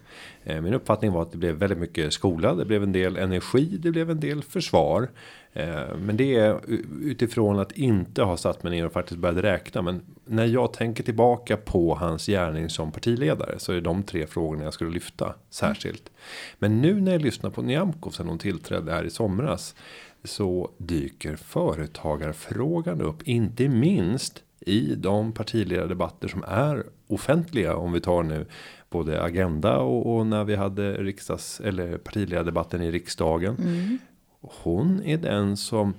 [0.44, 3.78] Eh, min uppfattning var att det blev väldigt mycket skola, det blev en del energi,
[3.80, 5.10] det blev en del försvar.
[5.54, 6.60] Eh, men det är
[7.02, 9.82] utifrån att inte ha satt mig ner och faktiskt börjat räkna.
[9.82, 14.28] Men när jag tänker tillbaka på hans gärning som partiledare så är det de tre
[14.28, 16.12] frågorna jag skulle lyfta särskilt.
[16.60, 19.76] Men nu när jag lyssnar på Nyamko sen hon tillträdde här i somras
[20.24, 28.24] så dyker företagarfrågan upp, inte minst i de partiledardebatter som är offentliga om vi tar
[28.24, 28.46] nu
[28.90, 33.56] både agenda och, och när vi hade riksdags eller partiledardebatten i riksdagen.
[33.56, 33.98] Mm.
[34.42, 35.94] Hon är den som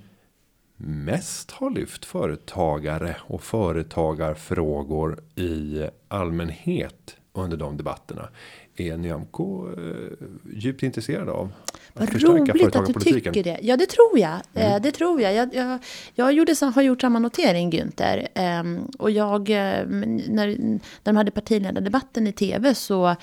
[0.77, 8.29] mest har lyft företagare och företagarfrågor i allmänhet under de debatterna.
[8.75, 11.51] Är Nyamko eh, djupt intresserad av
[11.93, 13.59] Vad roligt att du tycker det.
[13.61, 14.41] Ja, det tror jag.
[14.53, 14.81] Eh, mm.
[14.81, 15.33] det tror jag.
[15.33, 15.79] Jag, jag,
[16.13, 18.27] jag gjorde, har gjort samma notering, Günther.
[18.35, 23.15] Eh, och jag, eh, när, när de hade partiledardebatten i tv så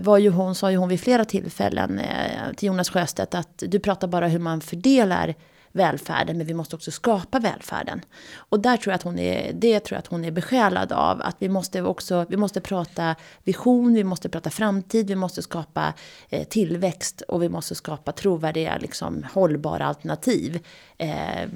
[0.00, 3.78] var ju hon, sa ju hon vid flera tillfällen eh, till Jonas Sjöstedt att du
[3.78, 5.34] pratar bara hur man fördelar
[5.72, 8.00] välfärden, men vi måste också skapa välfärden.
[8.36, 11.22] Och där tror jag att hon är, det tror jag att hon är besjälad av.
[11.22, 15.94] Att vi måste också, vi måste prata vision, vi måste prata framtid, vi måste skapa
[16.28, 20.60] eh, tillväxt och vi måste skapa trovärdiga, liksom, hållbara alternativ
[20.98, 21.48] eh,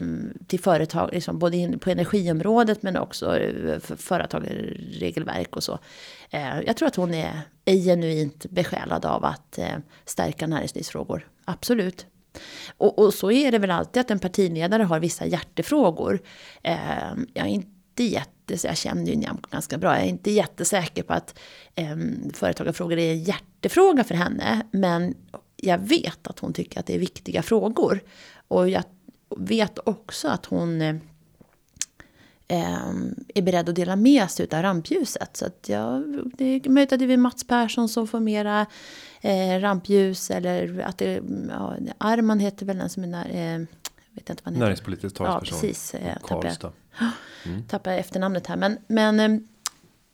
[0.46, 4.48] till företag, liksom, både på energiområdet men också eh, företag
[5.00, 5.78] regelverk och så.
[6.30, 11.28] Eh, jag tror att hon är, är genuint besjälad av att eh, stärka näringslivsfrågor.
[11.44, 12.06] Absolut.
[12.76, 16.20] Och, och, så är det väl alltid att en partiledare har vissa hjärtefrågor.
[16.62, 16.76] Eh,
[17.34, 21.12] jag är inte jätte, jag känner ju Nyamko ganska bra, jag är inte jättesäker på
[21.12, 21.38] att
[21.74, 21.96] eh,
[22.34, 24.66] företagarfrågor är en hjärtefråga för henne.
[24.70, 25.14] Men
[25.56, 28.00] jag vet att hon tycker att det är viktiga frågor.
[28.48, 28.84] Och jag
[29.36, 30.96] vet också att hon eh,
[32.48, 35.36] är beredd att dela med sig av rampljuset.
[35.36, 36.02] Så att jag,
[36.36, 38.66] det är möjligt att det är Mats Persson som får mera
[39.20, 43.66] eh, rampljus eller att det, ja, Arman heter väl den som är när, eh,
[44.14, 45.56] vet inte vad Näringspolitisk talesperson.
[45.56, 45.94] Ja, precis.
[45.94, 46.72] Eh, Karlstad.
[47.46, 47.62] Mm.
[47.62, 48.56] Tappar efternamnet här.
[48.56, 49.40] Men, men eh,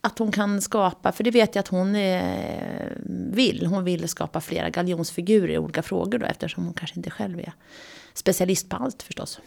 [0.00, 2.86] att hon kan skapa, för det vet jag att hon eh,
[3.32, 3.66] vill.
[3.66, 7.52] Hon vill skapa flera galjonsfigurer i olika frågor då, eftersom hon kanske inte själv är
[8.14, 9.40] specialist på allt förstås.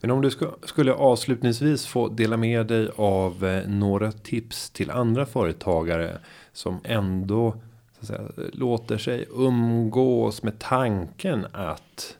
[0.00, 0.30] Men om du
[0.62, 6.18] skulle avslutningsvis få dela med dig av eh, några tips till andra företagare
[6.52, 7.54] som ändå
[8.00, 12.16] säga, låter sig umgås med tanken att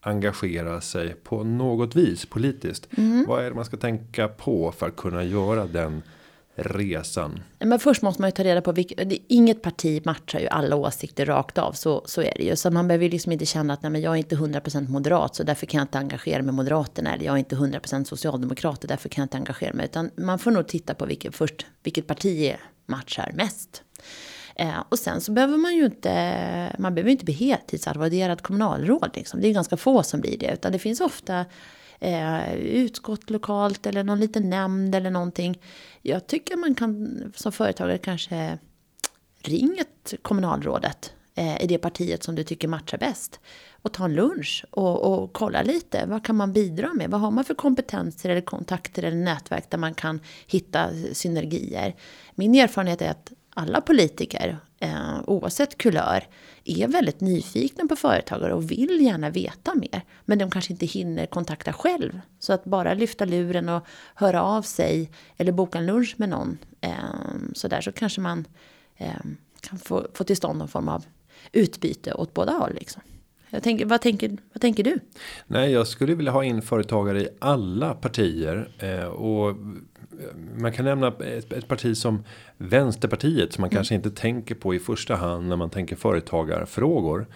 [0.00, 2.88] engagera sig på något vis politiskt.
[2.98, 3.24] Mm.
[3.28, 6.02] Vad är det man ska tänka på för att kunna göra den
[6.54, 7.42] resan?
[7.58, 8.94] Men först måste man ju ta reda på vilka,
[9.28, 11.72] inget parti matchar ju alla åsikter rakt av.
[11.72, 12.56] Så, så är det ju.
[12.56, 15.34] Så man behöver ju liksom inte känna att nej, men jag är inte 100% moderat
[15.34, 17.14] så därför kan jag inte engagera mig med Moderaterna.
[17.14, 19.84] Eller jag är inte 100% socialdemokrat och därför kan jag inte engagera mig.
[19.84, 23.82] Utan man får nog titta på vilket, först vilket parti matchar mest.
[24.56, 29.10] Eh, och sen så behöver man ju inte, man behöver inte bli heltidsarvoderad kommunalråd.
[29.14, 29.40] Liksom.
[29.40, 30.52] Det är ganska få som blir det.
[30.52, 31.44] Utan det finns ofta
[32.02, 35.60] eh, utskott lokalt eller någon liten nämnd eller någonting.
[36.02, 38.58] Jag tycker man kan som företagare kanske
[39.42, 39.84] ringa
[40.22, 43.40] kommunalrådet eh, i det partiet som du tycker matchar bäst.
[43.82, 46.06] Och ta en lunch och, och kolla lite.
[46.06, 47.10] Vad kan man bidra med?
[47.10, 51.94] Vad har man för kompetenser eller kontakter eller nätverk där man kan hitta synergier?
[52.34, 56.26] Min erfarenhet är att alla politiker, eh, oavsett kulör,
[56.64, 60.02] är väldigt nyfikna på företagare och vill gärna veta mer.
[60.24, 62.20] Men de kanske inte hinner kontakta själv.
[62.38, 66.58] Så att bara lyfta luren och höra av sig eller boka en lunch med någon
[66.80, 66.92] eh,
[67.54, 68.44] så där så kanske man
[68.96, 69.20] eh,
[69.60, 71.04] kan få, få till stånd någon form av
[71.52, 72.74] utbyte åt båda håll.
[72.74, 73.02] Liksom.
[73.50, 74.98] Jag tänker, vad, tänker, vad tänker du?
[75.46, 78.68] Nej, jag skulle vilja ha in företagare i alla partier.
[78.78, 79.56] Eh, och
[80.56, 82.24] man kan nämna ett, ett parti som
[82.58, 83.76] Vänsterpartiet som man mm.
[83.76, 87.26] kanske inte tänker på i första hand när man tänker företagarfrågor.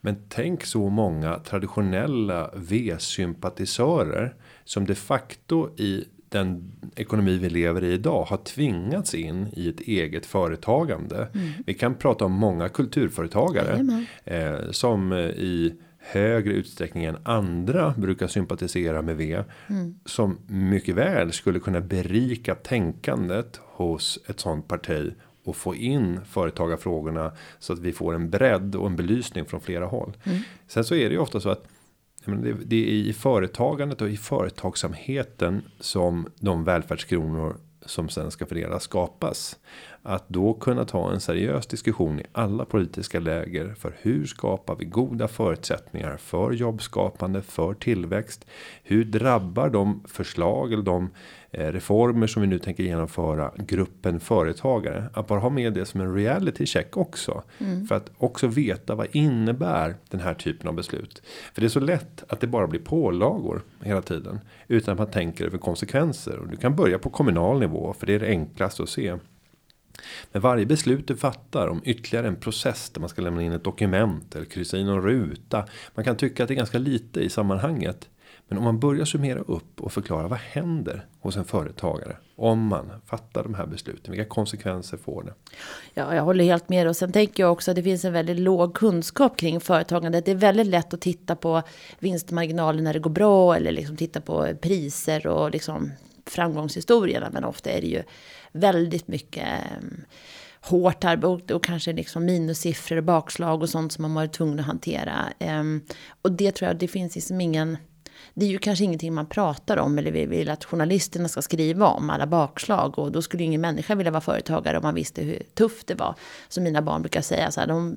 [0.00, 4.34] Men tänk så många traditionella V-sympatisörer
[4.64, 9.80] som de facto i den ekonomi vi lever i idag har tvingats in i ett
[9.80, 11.28] eget företagande.
[11.34, 11.48] Mm.
[11.66, 15.74] Vi kan prata om många kulturföretagare eh, som i
[16.06, 19.42] högre utsträckning än andra brukar sympatisera med V.
[19.66, 19.98] Mm.
[20.04, 25.14] Som mycket väl skulle kunna berika tänkandet hos ett sånt parti.
[25.44, 29.86] Och få in företagarfrågorna så att vi får en bredd och en belysning från flera
[29.86, 30.16] håll.
[30.24, 30.38] Mm.
[30.66, 31.64] Sen så är det ju ofta så att
[32.64, 39.56] det är i företagandet och i företagsamheten som de välfärdskronor som sen ska fördelas skapas.
[40.08, 44.84] Att då kunna ta en seriös diskussion i alla politiska läger för hur skapar vi
[44.84, 48.46] goda förutsättningar för jobbskapande, för tillväxt.
[48.82, 51.10] Hur drabbar de förslag eller de
[51.50, 55.10] eh, reformer som vi nu tänker genomföra gruppen företagare.
[55.12, 57.42] Att bara ha med det som en reality check också.
[57.58, 57.86] Mm.
[57.86, 61.22] För att också veta vad innebär den här typen av beslut.
[61.54, 64.40] För det är så lätt att det bara blir pålagor hela tiden.
[64.68, 66.38] Utan att man tänker över konsekvenser.
[66.38, 69.16] Och du kan börja på kommunal nivå för det är det enklaste att se.
[70.32, 73.64] Men varje beslut du fattar om ytterligare en process där man ska lämna in ett
[73.64, 75.64] dokument eller kryssa i någon ruta.
[75.94, 78.08] Man kan tycka att det är ganska lite i sammanhanget.
[78.48, 82.92] Men om man börjar summera upp och förklara vad händer hos en företagare om man
[83.06, 84.12] fattar de här besluten.
[84.12, 85.34] Vilka konsekvenser får det?
[85.94, 86.88] Ja, jag håller helt med.
[86.88, 90.24] Och sen tänker jag också att det finns en väldigt låg kunskap kring företagandet.
[90.24, 91.62] Det är väldigt lätt att titta på
[91.98, 95.92] vinstmarginaler när det går bra eller liksom titta på priser och liksom
[96.26, 97.30] framgångshistorierna.
[97.32, 98.02] Men ofta är det ju
[98.56, 100.04] väldigt mycket ehm,
[100.60, 104.66] hårt arbete och kanske liksom minussiffror och bakslag och sånt som man varit tvungen att
[104.66, 105.32] hantera.
[105.38, 105.82] Ehm,
[106.22, 107.76] och det tror jag, det finns liksom ingen
[108.34, 111.86] det är ju kanske ingenting man pratar om eller vi vill att journalisterna ska skriva
[111.86, 115.42] om alla bakslag och då skulle ingen människa vilja vara företagare om man visste hur
[115.54, 116.14] tufft det var.
[116.48, 117.96] Som mina barn brukar säga så här, de,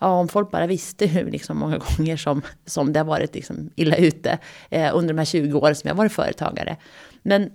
[0.00, 3.70] ja, om folk bara visste hur liksom många gånger som, som det har varit liksom
[3.76, 4.38] illa ute
[4.70, 6.76] eh, under de här 20 åren som jag varit företagare.
[7.22, 7.50] Men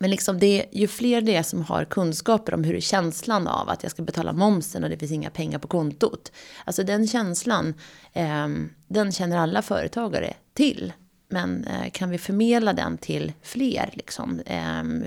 [0.00, 3.68] men liksom det, ju fler det är som har kunskaper om hur är känslan av
[3.68, 6.32] att jag ska betala momsen och det finns inga pengar på kontot.
[6.64, 7.74] Alltså den känslan,
[8.12, 8.48] eh,
[8.88, 10.92] den känner alla företagare till.
[11.28, 14.40] Men eh, kan vi förmedla den till fler liksom?
[14.46, 15.04] Ehm,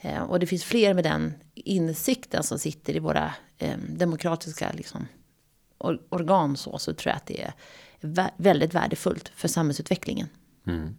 [0.00, 5.06] eh, och det finns fler med den insikten som sitter i våra ehm, demokratiska liksom,
[6.08, 7.52] organ så, så tror jag att det är
[8.36, 10.28] väldigt värdefullt för samhällsutvecklingen.
[10.66, 10.94] Mm.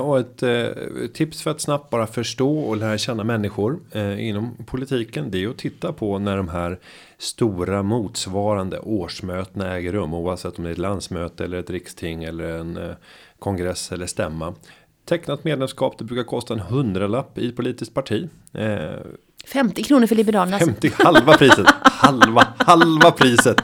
[0.00, 0.66] Och ett eh,
[1.14, 5.30] tips för att snabbt bara förstå och lära känna människor eh, inom politiken.
[5.30, 6.78] Det är att titta på när de här
[7.18, 10.14] stora motsvarande årsmötena äger rum.
[10.14, 12.94] Oavsett om det är ett landsmöte eller ett riksting eller en eh,
[13.38, 14.54] kongress eller stämma.
[15.04, 18.28] Tecknat medlemskap det brukar kosta en hundralapp i ett politiskt parti.
[19.46, 20.58] 50 kronor för Liberalerna.
[20.58, 21.66] 50, halva priset.
[21.82, 23.56] halva, halva priset.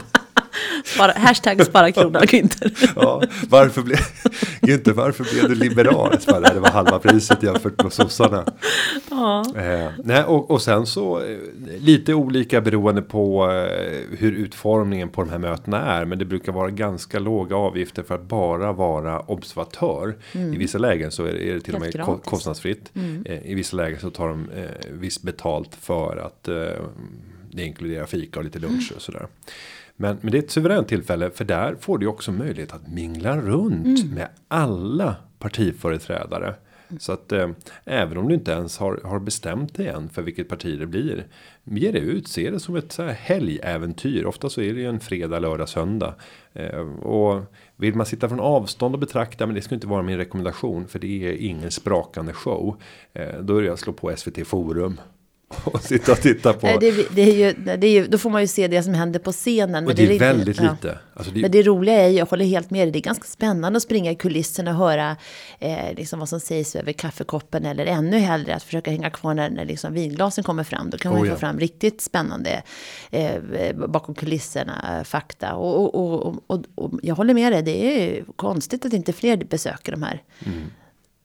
[0.85, 2.91] Spara, hashtag spara kronan Günther.
[2.95, 3.97] ja, varför blev,
[4.61, 6.17] Günther, varför blev du liberal?
[6.27, 8.45] Bara, det var halva priset jämfört med sossarna.
[9.09, 9.45] Ja.
[9.55, 11.37] Eh, nej, och, och sen så eh,
[11.79, 16.05] lite olika beroende på eh, hur utformningen på de här mötena är.
[16.05, 20.17] Men det brukar vara ganska låga avgifter för att bara vara observatör.
[20.31, 20.53] Mm.
[20.53, 22.29] I vissa lägen så är det, är det till Helt och med gratis.
[22.29, 22.91] kostnadsfritt.
[22.95, 23.23] Mm.
[23.25, 26.83] Eh, I vissa lägen så tar de eh, visst betalt för att eh,
[27.51, 28.95] det inkluderar fika och lite lunch mm.
[28.95, 29.27] och sådär.
[30.01, 33.37] Men, men det är ett suveränt tillfälle för där får du också möjlighet att mingla
[33.37, 34.15] runt mm.
[34.15, 36.47] med alla partiföreträdare.
[36.89, 36.99] Mm.
[36.99, 37.49] Så att eh,
[37.85, 41.27] även om du inte ens har, har bestämt dig än för vilket parti det blir.
[41.63, 44.25] Ge det ut, se det som ett så här helgäventyr.
[44.25, 46.15] Ofta så är det ju en fredag, lördag, söndag.
[46.53, 47.43] Eh, och
[47.75, 50.87] vill man sitta från avstånd och betrakta, men det ska inte vara min rekommendation.
[50.87, 52.81] För det är ingen sprakande show.
[53.13, 54.97] Eh, då är det att slå på SVT Forum.
[55.63, 56.67] och sitta och titta på.
[56.79, 59.19] Det, det, är ju, det är ju, då får man ju se det som händer
[59.19, 59.87] på scenen.
[59.87, 60.77] Och det, det är väldigt lite.
[60.81, 60.93] Ja.
[61.13, 63.27] Alltså det, men det roliga är ju, jag håller helt med dig, det är ganska
[63.27, 65.17] spännande att springa i kulisserna och höra
[65.59, 67.65] eh, liksom vad som sägs över kaffekoppen.
[67.65, 70.89] Eller ännu hellre att försöka hänga kvar när, när liksom vinglasen kommer fram.
[70.89, 71.33] Då kan man oh, ja.
[71.33, 72.63] få fram riktigt spännande
[73.11, 75.55] eh, bakom kulisserna eh, fakta.
[75.55, 79.37] Och, och, och, och, och jag håller med dig, det är konstigt att inte fler
[79.37, 80.23] besöker de här.
[80.45, 80.71] Mm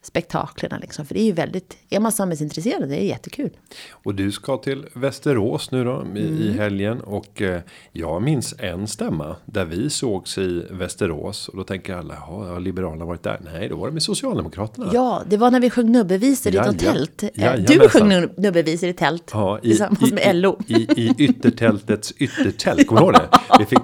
[0.07, 1.07] spektaklerna liksom.
[1.07, 3.51] För det är ju väldigt, är man samhällsintresserad, det är jättekul.
[3.91, 6.43] Och du ska till Västerås nu då i, mm.
[6.43, 7.01] i helgen.
[7.01, 7.61] Och eh,
[7.93, 11.49] jag minns en stämma där vi sågs i Västerås.
[11.49, 13.41] Och då tänker alla, har Liberalerna varit där?
[13.45, 14.91] Nej, då var det med Socialdemokraterna.
[14.93, 17.25] Ja, det var när vi sjöng nubbevisor i något tält.
[17.35, 20.61] Ja, du sjöng nubbevisor i tält ja, i, tillsammans i, med LO.
[20.67, 23.29] I, i, i yttertältets yttertält, kommer du ihåg det?
[23.59, 23.81] Vi fick,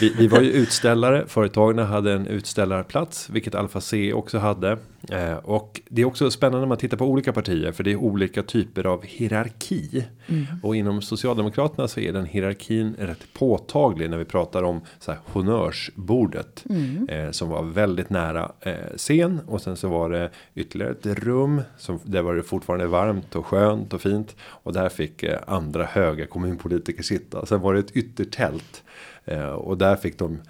[0.00, 4.78] Vi, vi var ju utställare, företagen hade en utställarplats, vilket Alfa C också hade.
[5.08, 7.96] Eh, och det är också spännande när man tittar på olika partier, för det är
[7.96, 10.04] olika typer av hierarki.
[10.26, 10.46] Mm.
[10.62, 15.20] Och inom Socialdemokraterna så är den hierarkin rätt påtaglig när vi pratar om så här,
[15.24, 16.64] honnörsbordet.
[16.70, 17.08] Mm.
[17.08, 21.62] Eh, som var väldigt nära eh, scen och sen så var det ytterligare ett rum.
[21.78, 24.36] Som, där var det fortfarande varmt och skönt och fint.
[24.40, 27.46] Och där fick eh, andra höga kommunpolitiker sitta.
[27.46, 28.82] Sen var det ett yttertält.
[29.30, 30.40] Eh, och där fick de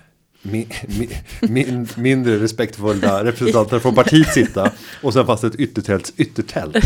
[0.42, 0.68] min,
[1.40, 4.70] min, mindre respektfulla representanter från partiet sitta.
[5.02, 6.76] Och sen fanns det ett yttertälts yttertält.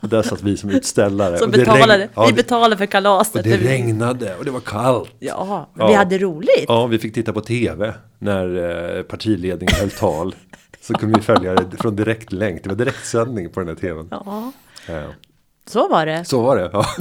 [0.00, 1.38] Och där satt vi som utställare.
[1.38, 3.36] Som betalade, ja, vi betalade för kalaset.
[3.36, 5.10] Och det regnade och det var kallt.
[5.18, 5.86] Ja, ja.
[5.86, 6.64] vi hade roligt.
[6.68, 10.34] Ja, vi fick titta på tv när eh, partiledningen höll tal.
[10.80, 12.62] Så kunde vi följa det från direktlänk.
[12.62, 14.08] Det var direktsändning på den här tvn.
[14.10, 14.52] Ja.
[14.88, 15.02] ja.
[15.66, 16.24] Så var det.
[16.24, 16.86] Så var det, ja.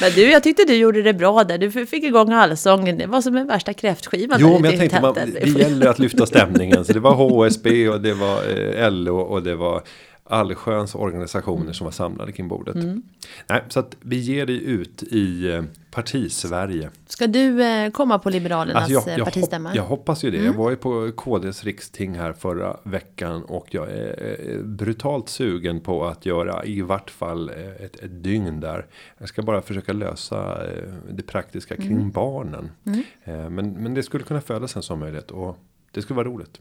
[0.00, 1.58] Men du, jag tyckte du gjorde det bra där.
[1.58, 2.98] Du fick igång allsången.
[2.98, 4.36] Det var som en värsta kräftskiva.
[4.38, 6.84] Jo, men jag tänkte man, det gäller att lyfta stämningen.
[6.84, 9.82] Så det var HSB och det var eh, LO och det var
[10.30, 12.74] allsköns organisationer som var samlade kring bordet.
[12.74, 13.02] Mm.
[13.46, 16.90] Nej, så att vi ger dig ut i eh, partisverige.
[17.06, 19.68] Ska du eh, komma på Liberalernas alltså jag, jag partistämma?
[19.68, 20.38] Hopp, jag hoppas ju det.
[20.38, 20.52] Mm.
[20.52, 26.06] Jag var ju på KDs riksting här förra veckan och jag är brutalt sugen på
[26.06, 28.86] att göra i vart fall ett, ett dygn där.
[29.18, 30.58] Jag ska bara försöka lösa
[31.10, 32.10] det praktiska kring mm.
[32.10, 32.70] barnen.
[32.86, 33.54] Mm.
[33.54, 35.30] Men, men det skulle kunna födas en sån möjlighet.
[35.30, 35.56] Och
[35.92, 36.60] det skulle vara roligt.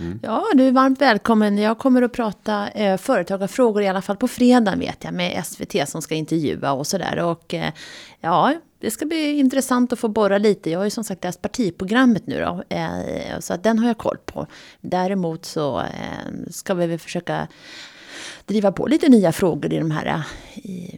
[0.00, 0.20] Mm.
[0.22, 1.58] Ja, du är varmt välkommen.
[1.58, 5.88] Jag kommer att prata eh, företagarfrågor i alla fall på fredag vet jag med SVT
[5.88, 7.18] som ska intervjua och sådär.
[7.18, 7.72] Och eh,
[8.20, 10.70] ja, det ska bli intressant att få borra lite.
[10.70, 13.98] Jag har ju som sagt läst partiprogrammet nu då, eh, så att den har jag
[13.98, 14.46] koll på.
[14.80, 17.48] Däremot så eh, ska vi väl försöka
[18.46, 20.22] driva på lite nya frågor i de här,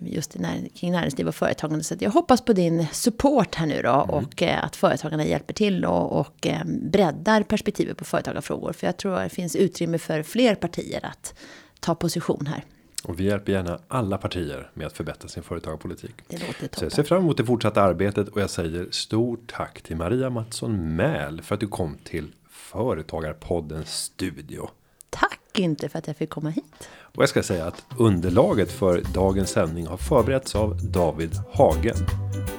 [0.01, 0.37] just
[0.75, 1.85] kring näringsliv och företagande.
[1.85, 4.11] Så jag hoppas på din support här nu då mm.
[4.11, 8.73] och eh, att företagarna hjälper till och, och eh, breddar perspektivet på företagarfrågor.
[8.73, 11.35] För jag tror att det finns utrymme för fler partier att
[11.81, 12.65] ta position här.
[13.05, 16.15] Och vi hjälper gärna alla partier med att förbättra sin företagarpolitik.
[16.29, 16.79] Det låter toppen.
[16.79, 20.31] Så jag ser fram emot det fortsatta arbetet och jag säger stort tack till Maria
[20.31, 24.69] Mattsson Mäl för att du kom till Företagarpoddens studio.
[25.11, 26.89] Tack inte för att jag fick komma hit.
[27.17, 31.97] Och jag ska säga att underlaget för dagens sändning har förberetts av David Hagen.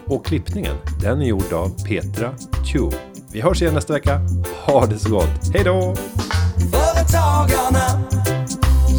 [0.05, 2.31] Och klippningen, den är gjord av Petra
[2.71, 2.97] Tube.
[3.31, 4.21] Vi hörs igen nästa vecka.
[4.65, 5.53] Ha det så gott.
[5.53, 5.95] Hej då!
[6.71, 8.03] Företagarna,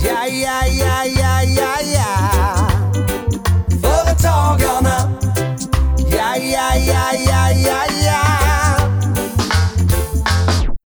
[0.04, 2.68] ja, ja, ja, ja, ja, ja.
[3.82, 5.18] Företagarna,
[6.12, 8.05] ja, ja, ja, ja, ja, ja.